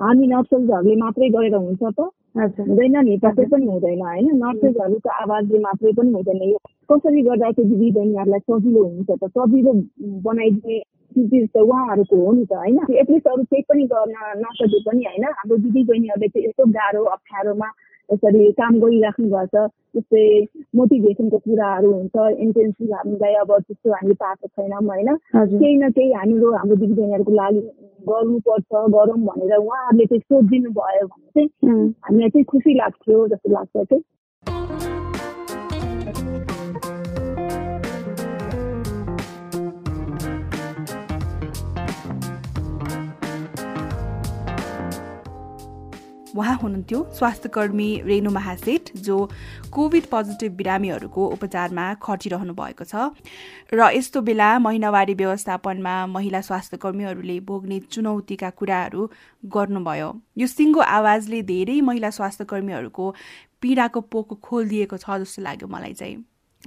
हामी 0.00 0.26
नर्सेसहरूले 0.26 0.96
मात्रै 0.96 1.28
गरेर 1.28 1.54
हुन्छ 1.54 1.82
त? 1.84 2.00
हुँदैन 2.34 2.96
नि 3.04 3.16
तपाईँ 3.24 3.48
पनि 3.48 3.66
हुँदैन 3.66 4.00
होइन? 4.02 4.26
नर्सेसहरूको 4.42 5.10
आवाजले 5.22 5.58
मात्रै 5.58 5.92
पनि 5.92 6.10
हुँदैन। 6.12 6.42
यो 6.42 6.58
कसरी 6.90 7.22
गर्दा 7.22 7.50
चाहिँ 7.50 7.70
दिदी 7.70 7.90
बहिनीहरूलाई 7.90 8.42
सजिलो 8.48 8.82
हुन्छ 8.84 9.10
त? 9.10 9.22
सजिलो 9.36 9.72
बनाइदिने 10.26 10.78
चिज 11.14 11.48
त 11.54 11.56
उहाँहरूको 11.62 12.16
हो 12.16 12.32
नि 12.32 12.44
त 12.44 12.52
होइन? 12.52 12.78
एटलिस्ट 12.90 13.28
अरू 13.28 13.42
केही 13.44 13.62
पनि 13.68 13.84
गर्न 13.92 14.16
नसके 14.42 14.80
पनि 14.88 15.04
होइन? 15.04 15.24
हाम्रो 15.24 15.56
दिदी 15.64 15.82
बहिनीहरूले 15.84 16.28
चाहिँ 16.28 16.46
यस्तो 16.48 16.64
गाह्रो 16.78 17.04
अप्ठ्यारोमा 17.16 17.68
यसरी 18.08 18.50
काम 18.52 18.78
गरिराख्नु 18.80 19.28
भएको 19.28 19.66
छ 19.66 19.70
जस्तै 19.94 20.24
मोटिभेसनको 20.76 21.38
कुराहरू 21.38 21.92
हुन्छ 21.92 22.26
इन्टेन्सिभ 22.38 22.92
हामीलाई 22.92 23.34
अब 23.34 23.52
त्यस्तो 23.58 23.92
हामीले 23.92 24.14
पाएको 24.14 24.48
छैनौँ 24.48 24.82
होइन? 24.84 25.10
केही 25.34 25.76
न 25.76 25.90
केही 25.90 26.12
हाम्रो 26.12 26.52
हाम्रो 26.52 26.76
दिदीबहिनीहरूको 26.76 27.34
लागि 27.34 27.60
गर्नुपर्छ 28.08 28.82
गरौँ 28.94 29.18
भनेर 29.24 29.56
उहाँहरूले 29.58 30.06
चाहिँ 30.06 30.20
सोचिदिनु 30.22 30.70
भयो 30.72 31.06
भने 31.06 31.46
चाहिँ 31.46 31.78
हामीलाई 32.04 32.28
चाहिँ 32.28 32.44
खुसी 32.46 32.74
लाग्थ्यो 32.74 33.26
जस्तो 33.28 33.52
लाग्छ 33.52 33.76
चाहिँ 33.76 34.02
उहाँ 46.34 46.56
हुनुहुन्थ्यो 46.62 46.98
स्वास्थ्यकर्मी 47.14 47.88
रेणु 48.06 48.30
महासेठ 48.30 48.90
जो 49.06 49.16
कोभिड 49.70 50.06
पोजिटिभ 50.10 50.52
बिरामीहरूको 50.58 51.26
उपचारमा 51.36 51.86
खटिरहनु 52.02 52.54
भएको 52.54 52.84
छ। 52.84 53.14
र 53.70 53.90
यस्तो 53.94 54.20
बेला 54.20 54.58
महिनावारी 54.58 55.14
व्यवस्थापनमा 55.14 55.94
महिला 56.10 56.40
स्वास्थ्यकर्मीहरूले 56.40 57.38
भोग्ने 57.46 57.78
चुनौतीका 57.86 58.50
कुराहरू 58.50 59.10
गर्नुभयो। 59.46 60.10
यो 60.38 60.46
सिङ्गो 60.46 60.80
आवाजले 60.98 61.42
धेरै 61.46 61.80
महिला 61.80 62.10
स्वास्थ्यकर्मीहरूको 62.18 63.14
पीडाको 63.62 64.00
पोको 64.00 64.34
खोलिदिएको 64.42 64.96
छ 64.98 65.22
जस्तो 65.22 65.42
लाग्यो 65.42 65.68
मलाई 65.70 65.94
चाहिँ। 65.94 66.18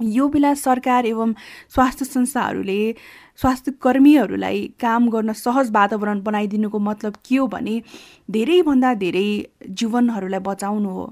यो 0.02 0.28
बेला 0.28 0.52
सरकार 0.54 1.06
एवं 1.06 1.32
स्वास्थ्य 1.74 2.04
संस्थाहरूले 2.04 2.94
स्वास्थ्य 3.40 3.72
कर्मीहरूलाई 3.82 4.66
काम 4.80 5.08
गर्न 5.10 5.32
सहज 5.32 5.70
वातावरण 5.74 6.20
बनाइदिनुको 6.22 6.78
मतलब 6.78 7.16
के 7.28 7.36
हो 7.36 7.46
भने 7.46 7.80
धेरैभन्दा 8.30 8.94
धेरै 9.04 9.28
जीवनहरूलाई 9.70 10.40
बचाउनु 10.46 10.90
हो 10.90 11.06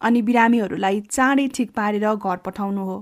अनि 0.00 0.20
बिरामीहरूलाई 0.22 1.00
चाँडै 1.00 1.46
ठिक 1.54 1.70
पारेर 1.70 2.14
घर 2.14 2.36
पठाउनु 2.46 2.84
हो। 2.84 2.96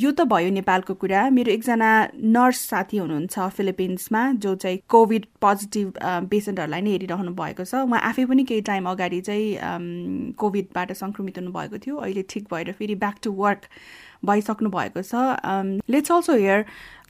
यो 0.00 0.10
त 0.10 0.24
भयो 0.24 0.50
नेपालको 0.50 0.94
कुरा। 0.94 1.28
मेरो 1.28 1.52
एकजना 1.52 1.88
नर्स 2.16 2.60
साथी 2.68 2.96
हुनुहुन्छ 2.96 3.48
फिलिपिन्समा 3.56 4.22
जो 4.40 4.54
चाहिँ 4.54 4.78
कोभिड 4.88 5.26
पोजिटिभ 5.44 5.92
पेसेन्टहरूलाई 6.30 6.80
नै 6.80 6.90
हेरिरहनु 6.90 7.32
भएको 7.36 7.64
छ। 7.64 7.84
उहाँ 7.84 8.00
आफै 8.00 8.24
पनि 8.24 8.44
केही 8.48 8.60
टाइम 8.64 8.88
अगाडि 8.88 9.20
चाहिँ 9.28 10.32
कोभिडबाट 10.40 10.92
सङ्क्रमित 11.02 11.38
हुनुभएको 11.38 11.78
थियो। 11.84 11.96
अहिले 11.96 12.22
ठिक 12.32 12.48
भएर 12.48 12.72
फेरि 12.80 12.94
ब्याक 13.04 13.16
टु 13.22 13.32
वर्क 13.36 13.68
भइसक्नु 14.24 14.70
भएको 14.70 15.02
छ 15.02 15.14
लेट्स 15.90 16.12
अल्सो 16.12 16.34
हेयर 16.34 16.64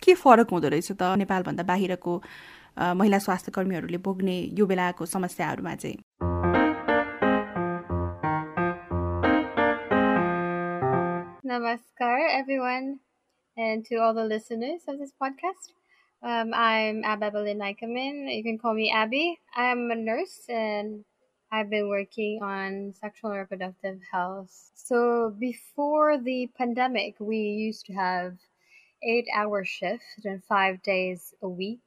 के 0.05 0.15
फरक 0.25 0.51
हुँदो 0.57 0.69
रहेछ 0.75 0.93
त 0.93 1.15
नेपालभन्दा 1.25 1.63
बाहिरको 1.73 2.23
महिला 3.01 3.19
स्वास्थ्य 3.27 3.53
कर्मीहरूले 3.55 3.99
भोग्ने 4.09 4.39
यो 4.59 4.67
बेलाको 4.67 5.07
समस्याहरूमा 5.07 5.75
चाहिँ 5.85 5.99
Namaskar, 11.53 12.19
everyone, 12.33 13.01
and 13.57 13.85
to 13.87 13.97
all 13.97 14.15
the 14.15 14.25
listeners 14.25 14.81
of 14.89 14.99
this 14.99 15.13
podcast. 15.21 15.75
Um, 16.23 16.55
I'm 16.55 17.05
Abba 17.05 17.31
Belin 17.31 17.59
Nikamin. 17.59 18.35
You 18.35 18.43
can 18.43 18.57
call 18.59 18.73
me 18.73 18.91
Abby. 18.91 19.39
I'm 19.55 19.91
a 19.91 19.95
nurse 19.95 20.47
and 20.49 21.05
I've 21.55 21.69
been 21.69 21.91
working 21.91 22.43
on 22.43 22.95
sexual 22.99 23.33
and 23.33 23.41
reproductive 23.41 24.01
health. 24.11 24.71
So 24.75 25.37
before 25.39 26.17
the 26.17 26.49
pandemic, 26.57 27.17
we 27.21 27.37
used 27.37 27.85
to 27.87 27.93
have 27.93 28.39
eight 29.03 29.27
hour 29.37 29.63
shift 29.63 30.25
and 30.25 30.43
five 30.43 30.83
days 30.83 31.35
a 31.43 31.49
week. 31.51 31.83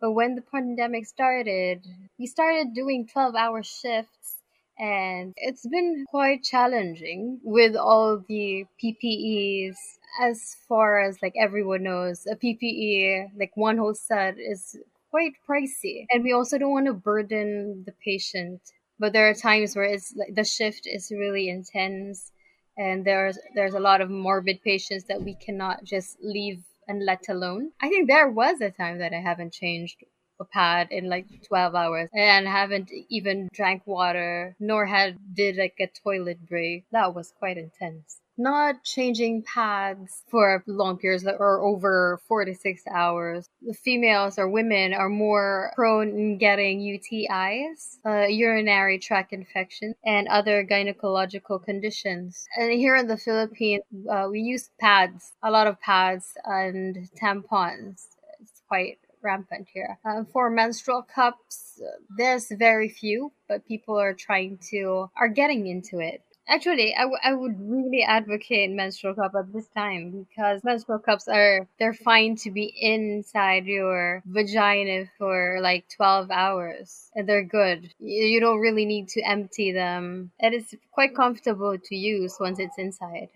But 0.00 0.12
when 0.12 0.36
the 0.36 0.40
pandemic 0.40 1.04
started, 1.04 1.86
we 2.18 2.26
started 2.26 2.72
doing 2.72 3.06
12 3.06 3.34
hour 3.34 3.62
shifts 3.62 4.38
and 4.78 5.34
it's 5.36 5.66
been 5.66 6.06
quite 6.08 6.42
challenging 6.42 7.40
with 7.44 7.76
all 7.76 8.24
the 8.26 8.64
PPEs. 8.82 9.76
As 10.18 10.56
far 10.66 11.00
as 11.00 11.18
like 11.20 11.34
everyone 11.38 11.82
knows, 11.82 12.26
a 12.26 12.36
PPE, 12.36 13.32
like 13.38 13.54
one 13.54 13.76
whole 13.76 13.94
set, 13.94 14.38
is 14.38 14.78
quite 15.10 15.32
pricey. 15.46 16.06
And 16.10 16.24
we 16.24 16.32
also 16.32 16.56
don't 16.56 16.72
want 16.72 16.86
to 16.86 16.94
burden 16.94 17.82
the 17.84 17.92
patient 17.92 18.62
but 18.98 19.12
there 19.12 19.28
are 19.28 19.34
times 19.34 19.74
where 19.74 19.84
it's 19.84 20.14
like 20.16 20.34
the 20.34 20.44
shift 20.44 20.86
is 20.86 21.10
really 21.10 21.48
intense 21.48 22.32
and 22.76 23.04
there's 23.04 23.38
there's 23.54 23.74
a 23.74 23.80
lot 23.80 24.00
of 24.00 24.10
morbid 24.10 24.62
patients 24.62 25.04
that 25.04 25.22
we 25.22 25.34
cannot 25.34 25.84
just 25.84 26.16
leave 26.22 26.62
and 26.86 27.04
let 27.04 27.28
alone. 27.28 27.70
I 27.80 27.88
think 27.88 28.08
there 28.08 28.28
was 28.28 28.60
a 28.60 28.70
time 28.70 28.98
that 28.98 29.14
i 29.14 29.20
haven't 29.20 29.52
changed 29.52 29.96
a 30.40 30.44
pad 30.44 30.88
in 30.90 31.08
like 31.08 31.26
12 31.46 31.74
hours 31.74 32.10
and 32.12 32.46
haven't 32.46 32.90
even 33.08 33.48
drank 33.52 33.86
water 33.86 34.56
nor 34.58 34.84
had 34.86 35.16
did 35.34 35.56
like 35.56 35.76
a 35.80 35.86
toilet 35.86 36.46
break. 36.48 36.84
That 36.90 37.14
was 37.14 37.32
quite 37.38 37.56
intense 37.56 38.20
not 38.36 38.82
changing 38.82 39.42
pads 39.42 40.22
for 40.30 40.62
long 40.66 40.98
periods 40.98 41.26
or 41.26 41.60
over 41.60 42.20
four 42.28 42.44
to 42.44 42.54
six 42.54 42.82
hours. 42.90 43.48
The 43.62 43.74
females 43.74 44.38
or 44.38 44.48
women 44.48 44.92
are 44.94 45.08
more 45.08 45.72
prone 45.74 46.08
in 46.08 46.38
getting 46.38 46.80
UTIs, 46.80 47.98
uh, 48.06 48.26
urinary 48.26 48.98
tract 48.98 49.32
infections, 49.32 49.94
and 50.04 50.28
other 50.28 50.64
gynecological 50.64 51.62
conditions. 51.64 52.46
And 52.56 52.72
here 52.72 52.96
in 52.96 53.06
the 53.06 53.16
Philippines, 53.16 53.82
uh, 54.10 54.28
we 54.30 54.40
use 54.40 54.70
pads, 54.80 55.32
a 55.42 55.50
lot 55.50 55.66
of 55.66 55.80
pads 55.80 56.32
and 56.44 57.08
tampons. 57.20 58.06
It's 58.40 58.62
quite 58.68 58.98
rampant 59.22 59.68
here. 59.72 59.98
Uh, 60.04 60.24
for 60.32 60.50
menstrual 60.50 61.02
cups, 61.02 61.80
there's 62.16 62.48
very 62.50 62.88
few, 62.88 63.32
but 63.48 63.66
people 63.66 63.98
are 63.98 64.14
trying 64.14 64.58
to, 64.70 65.10
are 65.16 65.28
getting 65.28 65.66
into 65.66 65.98
it. 65.98 66.22
Actually, 66.46 66.94
I, 66.94 67.02
w- 67.02 67.18
I 67.22 67.32
would 67.34 67.56
really 67.58 68.02
advocate 68.02 68.70
menstrual 68.70 69.14
cup 69.14 69.32
at 69.34 69.52
this 69.52 69.66
time 69.68 70.26
because 70.28 70.62
menstrual 70.62 70.98
cups 70.98 71.26
are 71.26 71.66
they're 71.78 71.94
fine 71.94 72.36
to 72.36 72.50
be 72.50 72.72
inside 72.80 73.66
your 73.66 74.22
vagina 74.26 75.06
for 75.18 75.58
like 75.62 75.86
12 75.96 76.30
hours 76.30 77.10
and 77.14 77.26
they're 77.28 77.44
good. 77.44 77.92
You, 77.98 78.26
you 78.26 78.40
don't 78.40 78.60
really 78.60 78.84
need 78.84 79.08
to 79.08 79.22
empty 79.22 79.72
them. 79.72 80.32
It 80.38 80.52
is 80.52 80.74
quite 80.92 81.14
comfortable 81.16 81.78
to 81.82 81.96
use 81.96 82.36
once 82.38 82.58
it's 82.58 82.78
inside 82.78 83.28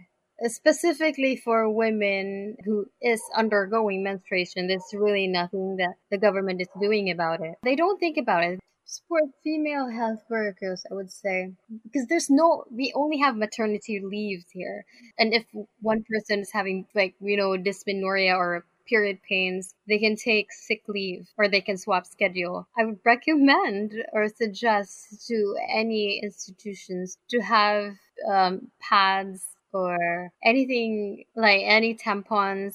specifically 0.47 1.37
for 1.37 1.69
women 1.69 2.57
who 2.65 2.87
is 3.03 3.21
undergoing 3.37 4.05
menstruation 4.05 4.69
there's 4.69 4.85
really 4.93 5.27
nothing 5.27 5.77
that 5.77 5.95
the 6.11 6.19
government 6.19 6.61
is 6.61 6.69
doing 6.81 7.11
about 7.11 7.41
it 7.41 7.57
they 7.65 7.75
don't 7.75 7.99
think 7.99 8.17
about 8.17 8.45
it 8.45 8.61
support 8.89 9.25
female 9.45 9.89
health 9.89 10.25
workers, 10.31 10.85
I 10.91 10.95
would 10.95 11.13
say, 11.13 11.53
because 11.85 12.07
there's 12.07 12.31
no, 12.31 12.65
we 12.71 12.93
only 12.97 13.19
have 13.19 13.37
maternity 13.37 14.01
leaves 14.01 14.47
here. 14.51 14.87
And 15.19 15.35
if 15.35 15.45
one 15.81 16.05
person 16.11 16.41
is 16.41 16.51
having, 16.51 16.87
like, 16.95 17.15
you 17.21 17.37
know, 17.37 17.57
dysmenorrhea 17.57 18.35
or 18.35 18.65
period 18.89 19.19
pains, 19.29 19.75
they 19.87 19.99
can 19.99 20.17
take 20.17 20.51
sick 20.51 20.83
leave 20.89 21.29
or 21.37 21.49
they 21.49 21.61
can 21.61 21.77
swap 21.77 22.07
schedule. 22.07 22.67
I 22.79 22.87
would 22.87 23.01
recommend 23.05 23.93
or 24.15 24.29
suggest 24.29 25.27
to 25.29 25.57
any 25.71 26.21
institutions 26.23 27.19
to 27.29 27.41
have 27.41 27.95
um, 28.27 28.69
pads 28.81 29.45
or 29.73 30.33
anything 30.43 31.25
like 31.37 31.61
any 31.65 31.95
tampons 31.95 32.75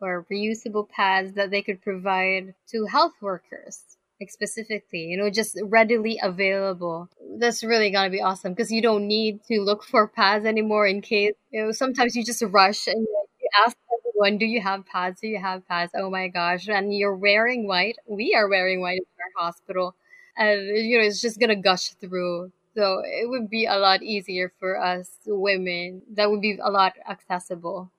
or 0.00 0.26
reusable 0.28 0.88
pads 0.88 1.34
that 1.34 1.52
they 1.52 1.62
could 1.62 1.80
provide 1.80 2.52
to 2.66 2.86
health 2.86 3.12
workers 3.20 3.96
like 4.22 4.30
specifically, 4.30 5.00
you 5.00 5.16
know, 5.16 5.30
just 5.30 5.58
readily 5.64 6.18
available. 6.22 7.08
That's 7.38 7.64
really 7.64 7.90
gonna 7.90 8.10
be 8.10 8.20
awesome 8.22 8.52
because 8.52 8.70
you 8.72 8.82
don't 8.82 9.06
need 9.08 9.42
to 9.44 9.60
look 9.60 9.84
for 9.92 10.08
pads 10.08 10.46
anymore 10.46 10.86
in 10.86 11.00
case, 11.00 11.34
you 11.50 11.64
know, 11.64 11.72
sometimes 11.72 12.16
you 12.16 12.24
just 12.24 12.42
rush 12.42 12.86
and 12.86 13.00
you 13.40 13.48
ask 13.66 13.76
everyone, 13.98 14.38
do 14.38 14.46
you 14.46 14.60
have 14.60 14.86
pads? 14.86 15.20
Do 15.20 15.28
you 15.28 15.38
have 15.38 15.66
pads? 15.66 15.92
Oh 15.94 16.10
my 16.10 16.28
gosh. 16.28 16.68
And 16.68 16.94
you're 16.94 17.16
wearing 17.16 17.66
white. 17.66 17.96
We 18.06 18.34
are 18.34 18.48
wearing 18.48 18.80
white 18.80 18.98
in 18.98 19.06
our 19.40 19.44
hospital. 19.46 19.94
And, 20.36 20.66
you 20.76 20.98
know, 20.98 21.04
it's 21.04 21.20
just 21.20 21.38
to 21.40 21.56
gush 21.56 21.90
through. 22.00 22.52
So 22.74 23.02
it 23.04 23.28
would 23.28 23.50
be 23.50 23.66
a 23.66 23.76
lot 23.76 24.02
easier 24.02 24.52
for 24.58 24.80
us 24.82 25.10
women. 25.26 26.02
That 26.14 26.30
would 26.30 26.40
be 26.40 26.58
a 26.62 26.70
lot 26.70 26.94
accessible. 27.08 27.90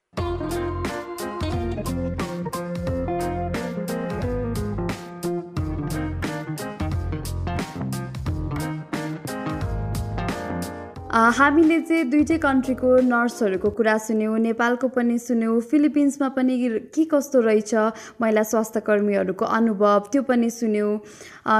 हामीले 11.14 11.80
चाहिँ 11.80 12.04
दुइटै 12.10 12.38
कन्ट्रीको 12.42 12.90
नर्सहरूको 13.06 13.70
कुरा 13.78 13.98
सुन्यौँ 14.02 14.38
नेपालको 14.40 14.88
पनि 14.96 15.18
सुन्यौँ 15.22 15.60
फिलिपिन्समा 15.70 16.30
पनि 16.34 16.58
के 16.90 17.04
कस्तो 17.06 17.40
रहेछ 17.40 17.76
महिला 18.22 18.44
स्वास्थ्य 18.44 18.80
कर्मीहरूको 18.82 19.46
अनुभव 19.46 20.10
त्यो 20.10 20.22
पनि 20.26 20.50
सुन्यौँ। 20.50 20.98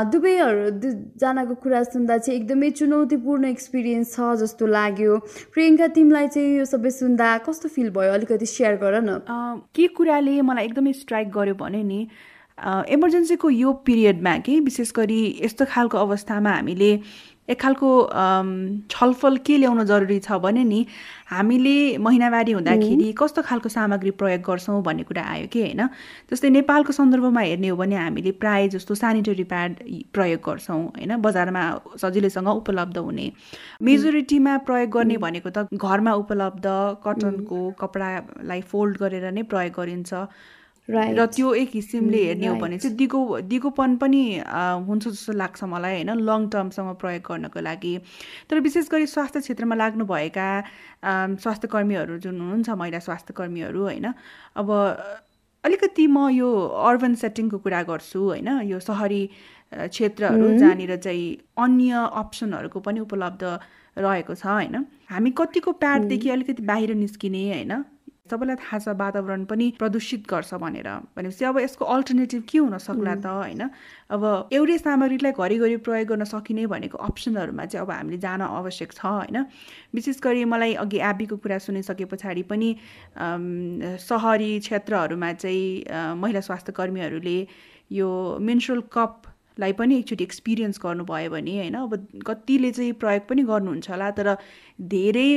दुवैहरू 0.10 0.70
दुईजनाको 0.82 1.56
कुरा 1.62 1.84
सुन्दा 1.86 2.18
चाहिँ 2.18 2.40
एकदमै 2.40 2.70
चुनौतीपूर्ण 2.82 3.46
एक्सपिरियन्स 3.54 4.18
छ 4.18 4.34
जस्तो 4.42 4.66
लाग्यो। 4.74 5.18
प्रियङ्का 5.54 5.88
तिमीलाई 6.02 6.28
चाहिँ 6.34 6.58
यो 6.58 6.66
सबै 6.66 6.90
सुन्दा 6.90 7.38
कस्तो 7.46 7.70
फिल 7.70 7.90
भयो? 7.94 8.12
अलिकति 8.18 8.46
सेयर 8.50 8.76
गर 8.82 9.02
न। 9.06 9.22
के 9.70 9.88
कुराले 9.94 10.42
मलाई 10.42 10.66
एकदमै 10.66 10.94
स्ट्राइक 10.98 11.30
गर्यो 11.30 11.56
भने 11.62 11.84
नि 11.84 12.08
इमर्जेन्सीको 12.94 13.50
यो 13.50 13.72
पिरियडमा 13.86 14.38
कि 14.46 14.60
विशेष 14.66 14.92
गरी 14.96 15.22
यस्तो 15.44 15.66
खालको 15.70 15.98
अवस्थामा 15.98 16.52
हामीले 16.54 16.90
एक 17.50 17.60
खालको 17.62 17.88
छलफल 18.92 19.38
के 19.46 19.58
ल्याउन 19.58 19.84
जरुरी 19.86 20.20
छ 20.20 20.32
भने 20.40 20.64
नि 20.64 20.86
हामीले 21.28 21.98
महिनावारी 21.98 22.52
हुँदाखेरि 22.52 23.12
कस्तो 23.20 23.42
खालको 23.42 23.70
सामग्री 23.70 24.12
प्रयोग 24.22 24.42
गर्छौँ 24.48 24.82
भन्ने 24.84 25.04
कुरा 25.04 25.24
आयो 25.24 25.48
कि 25.52 25.62
होइन? 25.62 25.82
जस्तै 26.32 26.50
नेपालको 26.50 26.94
सन्दर्भमा 26.94 27.42
हेर्ने 27.42 27.68
हो 27.68 27.78
भने 27.78 27.96
हामीले 27.96 28.32
प्रायः 28.40 28.68
जस्तो 28.76 28.96
सेनिटरी 28.96 29.44
प्याड 29.44 29.76
प्रयोग 30.14 30.40
गर्छौँ 30.48 30.82
होइन? 30.88 31.16
बजारमा 31.20 31.64
सजिलैसँग 32.00 32.48
उपलब्ध 32.48 32.98
हुने। 32.98 33.32
मेजोरिटीमा 33.84 34.58
प्रयोग 34.64 34.90
गर्ने 34.90 35.18
भनेको 35.20 35.50
त 35.50 35.68
घरमा 35.74 36.14
उपलब्ध 36.24 36.66
कटनको 37.06 37.60
कपडालाई 37.82 38.62
फोल्ड 38.72 38.98
गरेर 38.98 39.32
नै 39.32 39.44
प्रयोग 39.44 39.74
गरिन्छ। 39.80 40.14
र 40.90 41.26
त्यो 41.26 41.54
एक 41.56 41.70
किसिमले 41.72 42.18
mm, 42.18 42.26
हेर्ने 42.28 42.48
हो 42.48 42.56
भने 42.56 42.78
चाहिँ 42.78 42.96
दिगो 42.98 43.40
दिगोपन 43.48 43.96
पनि 43.98 44.24
हुन्छ 44.88 45.08
जस्तो 45.08 45.34
लाग्छ 45.34 45.64
मलाई 45.64 45.94
होइन? 45.94 46.12
लङ 46.20 46.48
टर्मसँग 46.52 46.96
प्रयोग 47.00 47.24
गर्नको 47.24 47.60
लागि। 47.60 47.98
तर 48.50 48.60
विशेष 48.60 48.90
गरी 48.92 49.08
स्वास्थ्य 49.08 49.40
क्षेत्रमा 49.42 49.76
लाग्नुभएका 49.76 50.48
स्वास्थ्य 51.40 51.68
कर्मीहरू 51.72 52.18
जुन 52.20 52.40
हुनुहुन्छ 52.42 52.70
महिला 52.70 53.00
स्वास्थ्य 53.00 53.34
कर्मीहरू 53.34 53.82
होइन? 53.82 54.12
अब 54.56 54.68
अलिकति 55.64 56.08
म 56.08 56.28
यो 56.36 56.52
अर्बन 56.84 57.16
सेटिङको 57.16 57.58
कुरा 57.64 57.82
गर्छु 57.84 58.20
होइन? 58.20 58.50
यो 58.68 58.80
सहरी 58.80 59.24
क्षेत्रहरू 59.74 60.48
mm. 60.50 60.58
जहाँनिर 60.60 60.96
चाहिँ 61.00 61.32
अन्य 61.64 62.08
अप्सनहरूको 62.12 62.80
पनि 62.80 63.00
उपलब्ध 63.00 63.44
रहेको 63.98 64.36
छ 64.36 64.46
होइन? 64.46 64.86
हामी 65.08 65.32
कतिको 65.32 65.72
प्याडदेखि 65.80 66.28
mm. 66.28 66.36
अलिकति 66.36 66.64
बाहिर 66.64 66.94
निस्किने 66.96 67.48
होइन? 67.50 67.74
सबैलाई 68.32 68.56
थाहा 68.56 68.78
छ 68.80 68.88
वातावरण 68.96 69.44
पनि 69.46 69.66
प्रदूषित 69.80 70.28
गर्छ 70.28 70.56
भनेर। 70.56 70.88
भनेपछि 71.12 71.46
अब 71.46 71.58
यसको 71.60 71.86
अल्टरनेटिभ 71.86 72.44
के 72.48 72.58
हुन 72.58 72.78
सक्ला 72.80 73.16
त 73.20 73.28
होइन? 73.28 73.68
अब 74.16 74.24
एउटै 74.48 74.78
सामग्रीलाई 74.80 75.32
घरिघरि 75.36 75.78
प्रयोग 75.84 76.08
गर्न 76.08 76.24
सकिने 76.32 76.66
भनेको 76.72 76.98
अप्सनहरूमा 77.04 77.66
चाहिँ 77.68 77.84
अब 77.84 77.92
हामीले 77.92 78.18
जान 78.24 78.42
आवश्यक 78.48 78.92
छ 78.96 79.04
होइन? 79.04 79.44
विशेष 79.92 80.24
गरी 80.24 80.46
मलाई 80.48 80.74
अघि 80.80 81.00
एबीको 81.04 81.36
कुरा 81.44 81.58
सुनिसके 81.68 82.06
पछाडि 82.08 82.44
पनि 82.48 82.70
सहरी 84.08 84.52
क्षेत्रहरूमा 84.64 85.34
चाहिँ 85.44 86.16
महिला 86.16 86.42
स्वास्थ्य 86.48 86.72
कर्मीहरूले 86.80 87.38
यो 87.92 88.10
मेन्सुरल 88.40 88.88
कप 88.88 89.22
लाई 89.60 89.74
पनि 89.78 89.98
एकचोटि 90.00 90.24
एक्सपिरियन्स 90.24 90.80
गर्नुभयो 90.82 91.30
भने 91.30 91.54
होइन? 91.58 91.76
अब 91.76 92.24
कतिले 92.26 92.72
चाहिँ 92.72 92.94
प्रयोग 93.04 93.28
पनि 93.30 93.42
गर्नुहुन्छ 93.46 93.90
होला 93.90 94.10
तर 94.18 94.28
धेरै 94.80 95.30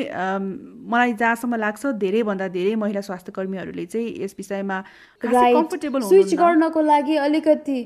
मलाई 0.91 1.13
जहाँसम्म 1.13 1.55
लाग्छ 1.57 1.87
धेरैभन्दा 2.03 2.47
धेरै 2.49 2.75
महिला 2.77 3.01
स्वास्थ्य 3.01 3.33
कर्मीहरूले 3.37 3.85
चाहिँ 3.87 4.09
यस 4.25 4.35
विषयमा 4.39 4.79
कम्फर्टेबल 5.23 6.01
स्विच 6.03 6.35
गर्नको 6.35 6.81
लागि 6.83 7.17
अलिकति 7.25 7.79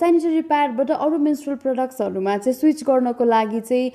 सेनिटरी 0.00 0.40
प्याडबाट 0.50 0.90
अरू 0.90 1.18
मेन्सुरल 1.18 1.56
प्रडक्ट्सहरूमा 1.64 2.36
चाहिँ 2.36 2.58
स्विच 2.58 2.84
गर्नको 2.86 3.24
लागि 3.24 3.60
चाहिँ 3.60 3.90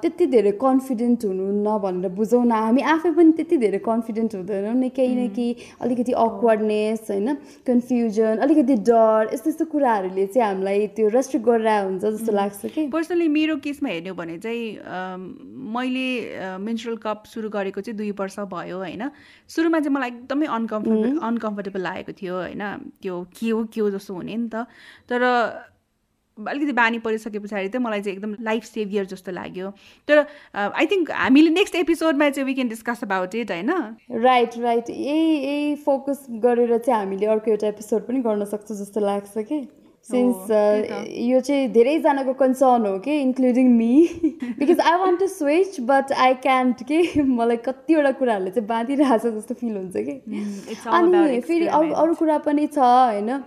त्यति 0.00 0.26
धेरै 0.26 0.52
कन्फिडेन्ट 0.62 1.24
हुनुहुन्न 1.24 1.76
भनेर 1.84 2.10
बुझौँ 2.16 2.44
न 2.44 2.52
हामी। 2.52 2.82
आफै 2.94 3.10
पनि 3.18 3.32
त्यति 3.38 3.56
धेरै 3.58 3.78
कन्फिडेन्ट 3.84 4.34
हुँदैनौँ 4.34 4.74
नि 4.74 4.88
केही 4.96 5.14
न 5.14 5.28
केही 5.36 5.56
अलिकति 5.80 6.12
अक्वर्डनेस 6.24 7.06
होइन 7.10 7.34
कन्फ्युजन 7.66 8.38
अलिकति 8.46 8.74
डर 8.88 9.34
यस्तो 9.34 9.50
यस्तो 9.50 9.64
कुराहरूले 9.74 10.26
चाहिँ 10.26 10.48
हामीलाई 10.48 10.86
त्यो 10.96 11.08
रेस्ट्रिक्ट 11.18 11.46
गरेर 11.46 11.84
हुन्छ 11.84 12.04
जस्तो 12.04 12.32
लाग्छ 12.32 12.66
कि। 12.74 12.86
पर्सनली 12.88 13.28
मेरो 13.28 13.56
केसमा 13.64 13.88
हेर्ने 13.88 14.08
हो 14.08 14.16
भने 14.16 14.38
चाहिँ 14.38 15.73
मैले 15.74 16.06
मेन्सुरल 16.62 16.96
कप 17.02 17.24
सुरु 17.26 17.48
गरेको 17.50 17.80
चाहिँ 17.80 17.96
दुई 17.98 18.10
वर्ष 18.14 18.38
भयो 18.54 18.78
होइन। 18.78 19.10
सुरुमा 19.48 19.80
चाहिँ 19.80 19.94
मलाई 19.96 20.10
एकदमै 20.10 20.46
अनकम्फर्टेबल 20.46 21.18
अनकम्फर्टेबल 21.28 21.80
लागेको 21.82 22.12
थियो 22.22 22.34
होइन। 22.34 22.64
त्यो 23.02 23.22
के 23.36 23.50
हो 23.50 23.64
के 23.74 23.80
हो 23.80 23.90
जस्तो 23.90 24.14
हुने 24.14 24.36
नि 24.36 24.48
त। 24.48 24.66
तर 25.08 25.22
अलिकति 26.38 26.72
बानी 26.74 26.98
परिसके 26.98 27.38
पछाडि 27.38 27.68
चाहिँ 27.68 27.84
मलाई 27.84 28.00
चाहिँ 28.02 28.16
एकदम 28.16 28.34
लाइफ 28.42 28.64
सेभियर 28.64 29.04
जस्तो 29.06 29.32
लाग्यो। 29.32 29.70
तर 30.08 30.26
आई 30.58 30.86
थिङ्क 30.90 31.10
हामीले 31.10 31.50
नेक्स्ट 31.50 31.74
एपिसोडमा 31.76 32.28
चाहिँ 32.30 32.46
we 32.46 32.54
can 32.54 32.68
discuss 32.68 33.04
about 33.04 33.34
it 33.34 33.50
होइन? 33.50 33.70
राइट 34.10 34.58
राइट 34.58 34.90
यही 34.90 35.30
यही 35.46 35.74
फोकस 35.86 36.26
गरेर 36.42 36.78
चाहिँ 36.78 36.98
हामीले 37.00 37.26
अर्को 37.26 37.50
एउटा 37.50 37.68
एपिसोड 37.68 38.06
पनि 38.06 38.20
गर्न 38.26 38.44
सक्छौँ 38.50 38.76
जस्तो 38.76 39.00
लाग्छ 39.00 39.46
कि? 39.52 39.60
सिन्स 40.08 40.50
यो 41.24 41.40
चाहिँ 41.40 41.68
धेरैजनाको 41.72 42.32
कन्सर्न 42.40 42.86
हो 42.86 42.98
कि? 42.98 43.14
Including 43.20 43.70
me 43.76 43.94
because 44.58 44.80
I 44.80 44.98
want 45.00 45.20
to 45.20 45.26
switch 45.28 45.80
but 45.80 46.12
I 46.12 46.34
can't 46.44 46.82
के? 46.82 47.22
मलाई 47.22 47.56
कतिवटा 47.64 48.12
कुराहरूले 48.20 48.50
चाहिँ 48.50 48.68
बाँधिरहेको 48.68 49.18
छ 49.18 49.34
जस्तो 49.34 49.54
फिल 49.54 49.76
हुन्छ 49.76 49.96
कि? 49.96 50.20
Mm, 50.28 50.86
अनि 51.00 51.40
फेरि 51.40 51.66
अरू 51.66 51.92
अरू 52.04 52.14
कुरा 52.14 52.38
पनि 52.46 52.66
छ 52.66 52.78
होइन? 52.78 53.42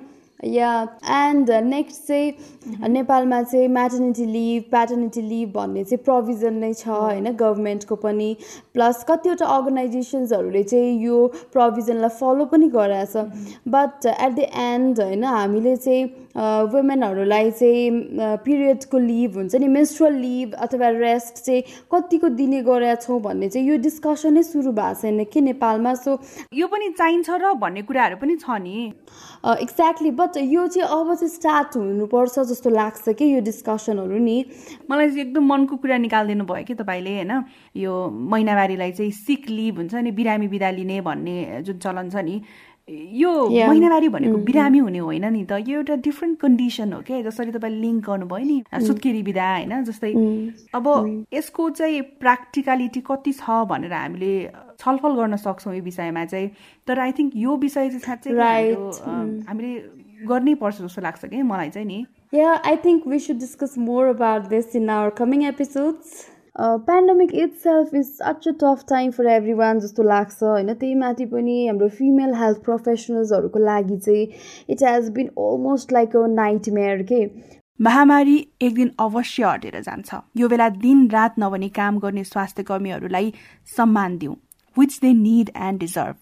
या 0.46 0.72
एन्ड 1.10 1.52
नेक्स्ट 1.66 2.08
चाहिँ 2.08 2.32
mm-hmm. 2.32 2.90
नेपालमा 2.90 3.42
चाहिँ 3.44 3.68
म्याटर्निटी 3.68 4.26
लिभ 4.26 4.64
प्याटर्निटी 4.72 5.22
लिभ 5.22 5.52
भन्ने 5.54 5.84
चाहिँ 5.84 6.04
प्रोभिजन 6.04 6.54
नै 6.54 6.74
छ 6.74 6.88
mm-hmm. 6.88 7.02
होइन? 7.02 7.32
गभर्मेन्टको 7.36 7.96
पनि. 7.96 8.36
प्लस 8.74 9.04
कतिवटा 9.10 9.46
अर्गनाइजेसन्सहरूले 9.46 10.64
चाहिँ 10.64 10.94
यो 11.06 11.26
प्रोभिजनलाई 11.54 12.10
फलो 12.20 12.46
पनि 12.54 12.70
गराएको 12.70 13.24
छ 13.24 13.26
बट 13.68 14.06
एट 14.06 14.32
द 14.32 14.40
एन्ड 14.66 15.02
होइन 15.02 15.24
हामीले 15.24 15.76
चाहिँ 15.76 16.06
वुमेनहरूलाई 16.38 17.52
चाहिँ 17.52 17.90
पिरियडको 18.46 18.98
लिभ 18.98 19.36
हुन्छ 19.38 19.56
नि 19.56 19.68
मेन्स्ट्रुअल 19.68 20.14
लिभ 20.16 20.54
अथवा 20.54 20.90
रेस्ट 20.98 21.44
चाहिँ 21.46 21.62
कतिको 21.94 22.30
दिने 22.38 22.62
गरेका 22.62 22.96
छौँ 22.96 23.20
भन्ने 23.22 23.50
चाहिँ 23.50 23.68
यो 23.68 23.78
डिस्कसनै 23.82 24.44
सुरु 24.44 24.72
भएको 24.72 25.02
छैन 25.02 25.24
कि 25.34 25.42
नेपालमा 25.42 25.94
सो 25.98 26.18
यो 26.54 26.68
पनि 26.68 26.90
चाहिन्छ 26.98 27.30
र 27.42 27.54
भन्ने 27.58 27.82
कुराहरू 27.90 28.18
पनि 28.22 28.36
छ 28.38 28.62
नि। 28.62 28.94
एक्ज्याक्टली 29.48 30.12
बट 30.12 30.38
यो 30.38 30.68
चाहिँ 30.68 30.90
अब 30.90 31.14
चाहिँ 31.16 31.34
स्टार्ट 31.34 31.76
हुनुपर्छ 31.78 32.40
जस्तो 32.54 32.70
लाग्छ 32.70 33.10
कि 33.18 33.26
यो 33.34 33.42
डिस्कसनहरू 33.42 34.18
नि। 34.20 34.38
मलाई 34.90 35.10
चाहिँ 35.10 35.22
एकदम 35.22 35.44
मनको 35.48 35.76
कुरा 35.82 35.98
निकालिदिनु 35.98 36.46
भयो 36.46 36.64
कि 36.68 36.74
तपाईँले 36.76 37.14
होइन? 37.16 37.34
यो 37.76 37.94
महिनावारीलाई 38.12 38.92
चाहिँ 38.92 39.12
सिक 39.12 39.50
लिभ 39.50 39.78
हुन्छ 39.78 39.94
नि 40.06 40.12
बिरामी 40.12 40.48
बिदा 40.48 40.70
लिने 40.72 41.02
भन्ने 41.02 41.62
जुन 41.66 41.78
चलन 41.80 42.10
छ 42.10 42.16
नि 42.22 42.42
यो 42.90 43.32
महिनावारी 43.50 44.10
भनेको 44.10 44.32
mm-hmm. 44.32 44.46
बिरामी 44.46 44.78
हुने 44.80 45.00
होइन 45.00 45.26
नि 45.34 45.44
त 45.46 45.60
यो 45.68 45.78
एउटा 45.78 45.96
डिफ्रेन्ट 46.04 46.40
कन्डिसन 46.40 46.94
हो 46.94 47.02
क्या 47.08 47.22
जसरी 47.22 47.52
तपाईँले 47.52 47.82
लिङ्क 47.82 48.06
गर्नुभयो 48.06 48.46
नि 48.46 48.62
mm. 48.64 48.86
सुत्केरी 48.88 49.24
बिदा 49.24 49.48
होइन 49.50 49.84
जस्तै 49.84 50.14
mm. 50.14 50.52
अब 50.74 50.88
mm. 50.88 51.26
यसको 51.34 51.70
चाहिँ 51.72 52.02
प्र्याक्टिकलिटी 52.22 53.02
कति 53.08 53.34
छ 53.34 53.60
भनेर 53.68 53.94
हामीले 53.94 54.32
छलफल 54.80 55.16
गर्न 55.16 55.36
सक्छौँ 55.44 55.76
यो 55.76 55.84
विषयमा 55.84 56.26
चाहिँ 56.28 56.50
तर 56.88 57.00
आई 57.00 57.12
थिङ्क 57.20 57.36
यो 57.38 57.58
विषय 57.60 57.90
चाहिँ 57.90 58.02
साँच्चै 58.02 59.44
हामीले 59.50 59.74
गर्नै 60.26 60.56
पर्छ 60.64 60.82
जस्तो 60.82 61.02
लाग्छ 61.02 61.26
कि 61.26 61.42
मलाई 61.46 61.70
चाहिँ 61.70 61.88
नि 61.88 62.06
Yeah, 62.32 62.60
I 62.62 62.76
think 62.76 63.06
we 63.06 63.20
should 63.20 63.40
discuss 63.40 63.78
more 63.80 64.08
about 64.08 64.50
this 64.50 64.76
in 64.76 64.90
our 64.90 65.12
coming 65.12 65.46
episodes. 65.46 66.26
Pandemic 66.58 67.34
itself 67.64 67.94
is 67.96 68.06
such 68.14 68.48
a 68.48 68.52
tough 68.62 68.84
time 68.90 69.12
for 69.12 69.28
everyone 69.54 69.80
जस्तो 69.80 70.04
लाग्छ 70.04 70.44
होइन? 70.44 70.74
त्यही 70.74 70.96
माथि 70.96 71.26
पनि 71.26 71.68
हाम्रो 71.68 71.88
फिमेल 71.98 72.34
हेल्थ 72.36 72.64
प्रोफेसनल्सहरूको 72.64 73.60
लागि 73.60 73.98
चाहिँ 73.98 74.26
it 74.70 74.84
has 74.84 75.10
been 75.16 75.28
almost 75.28 75.94
like 75.94 76.16
a 76.16 76.26
nightmare 76.80 77.04
के 77.12 77.26
महामारी 77.80 78.38
एक 78.62 78.74
दिन 78.76 78.92
अवश्य 79.00 79.44
हटेर 79.46 79.82
जान्छ। 79.82 80.16
यो 80.38 80.48
बेला 80.50 80.70
दिन 80.84 81.08
रात 81.10 81.36
नभनी 81.40 81.70
काम 81.72 82.00
गर्ने 82.00 82.24
स्वास्थ्य 82.24 82.64
कर्मीहरूलाई 82.64 83.34
सम्मान 83.76 84.18
दिउँ 84.18 84.36
which 84.78 85.00
they 85.02 85.14
need 85.14 85.50
and 85.58 85.80
deserve 85.80 86.16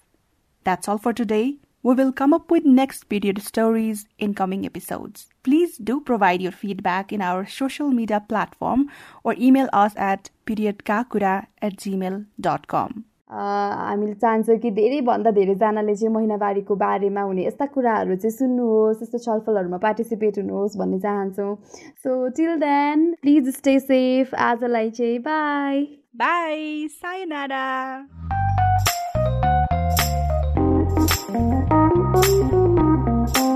that's 0.66 0.90
all 0.90 0.96
for 0.96 1.12
today 1.12 1.42
We 1.86 1.94
will 1.94 2.10
come 2.10 2.34
up 2.34 2.50
with 2.50 2.64
next 2.64 3.04
period 3.04 3.40
stories 3.40 4.06
in 4.18 4.34
coming 4.34 4.66
episodes. 4.66 5.28
Please 5.44 5.76
do 5.78 6.00
provide 6.00 6.42
your 6.42 6.50
feedback 6.50 7.12
in 7.12 7.22
our 7.22 7.46
social 7.46 7.92
media 7.92 8.18
platform 8.28 8.90
or 9.22 9.36
email 9.38 9.68
us 9.72 9.92
at 9.94 10.30
periodkakura 10.46 11.46
at 11.62 11.76
gmail.com. 11.76 13.04
हामीले 13.30 14.14
चाहन्छौँ 14.14 14.56
कि 14.58 14.70
धेरैभन्दा 14.70 15.30
धेरैजनाले 15.38 15.94
चाहिँ 15.94 16.12
महिनावारीको 16.14 16.74
बारेमा 16.82 17.22
हुने 17.30 17.46
यस्ता 17.46 17.66
कुराहरू 17.78 18.16
चाहिँ 18.16 18.36
सुन्नुहोस् 18.36 19.02
यस्तो 19.02 19.18
छलफलहरूमा 19.26 19.78
पार्टिसिपेट 19.86 20.38
हुनुहोस् 20.38 20.76
भन्ने 20.82 20.98
चाहन्छौँ 21.06 21.54
so 22.02 22.28
till 22.36 22.56
then 22.66 23.10
please 23.22 23.54
stay 23.56 23.78
safe 23.86 24.34
आजलाई 24.50 24.90
चाहिँ 24.98 25.18
bye 25.26 25.84
bye 26.22 26.88
sayonara 26.98 27.66
Thank 31.28 31.70
you. 33.36 33.55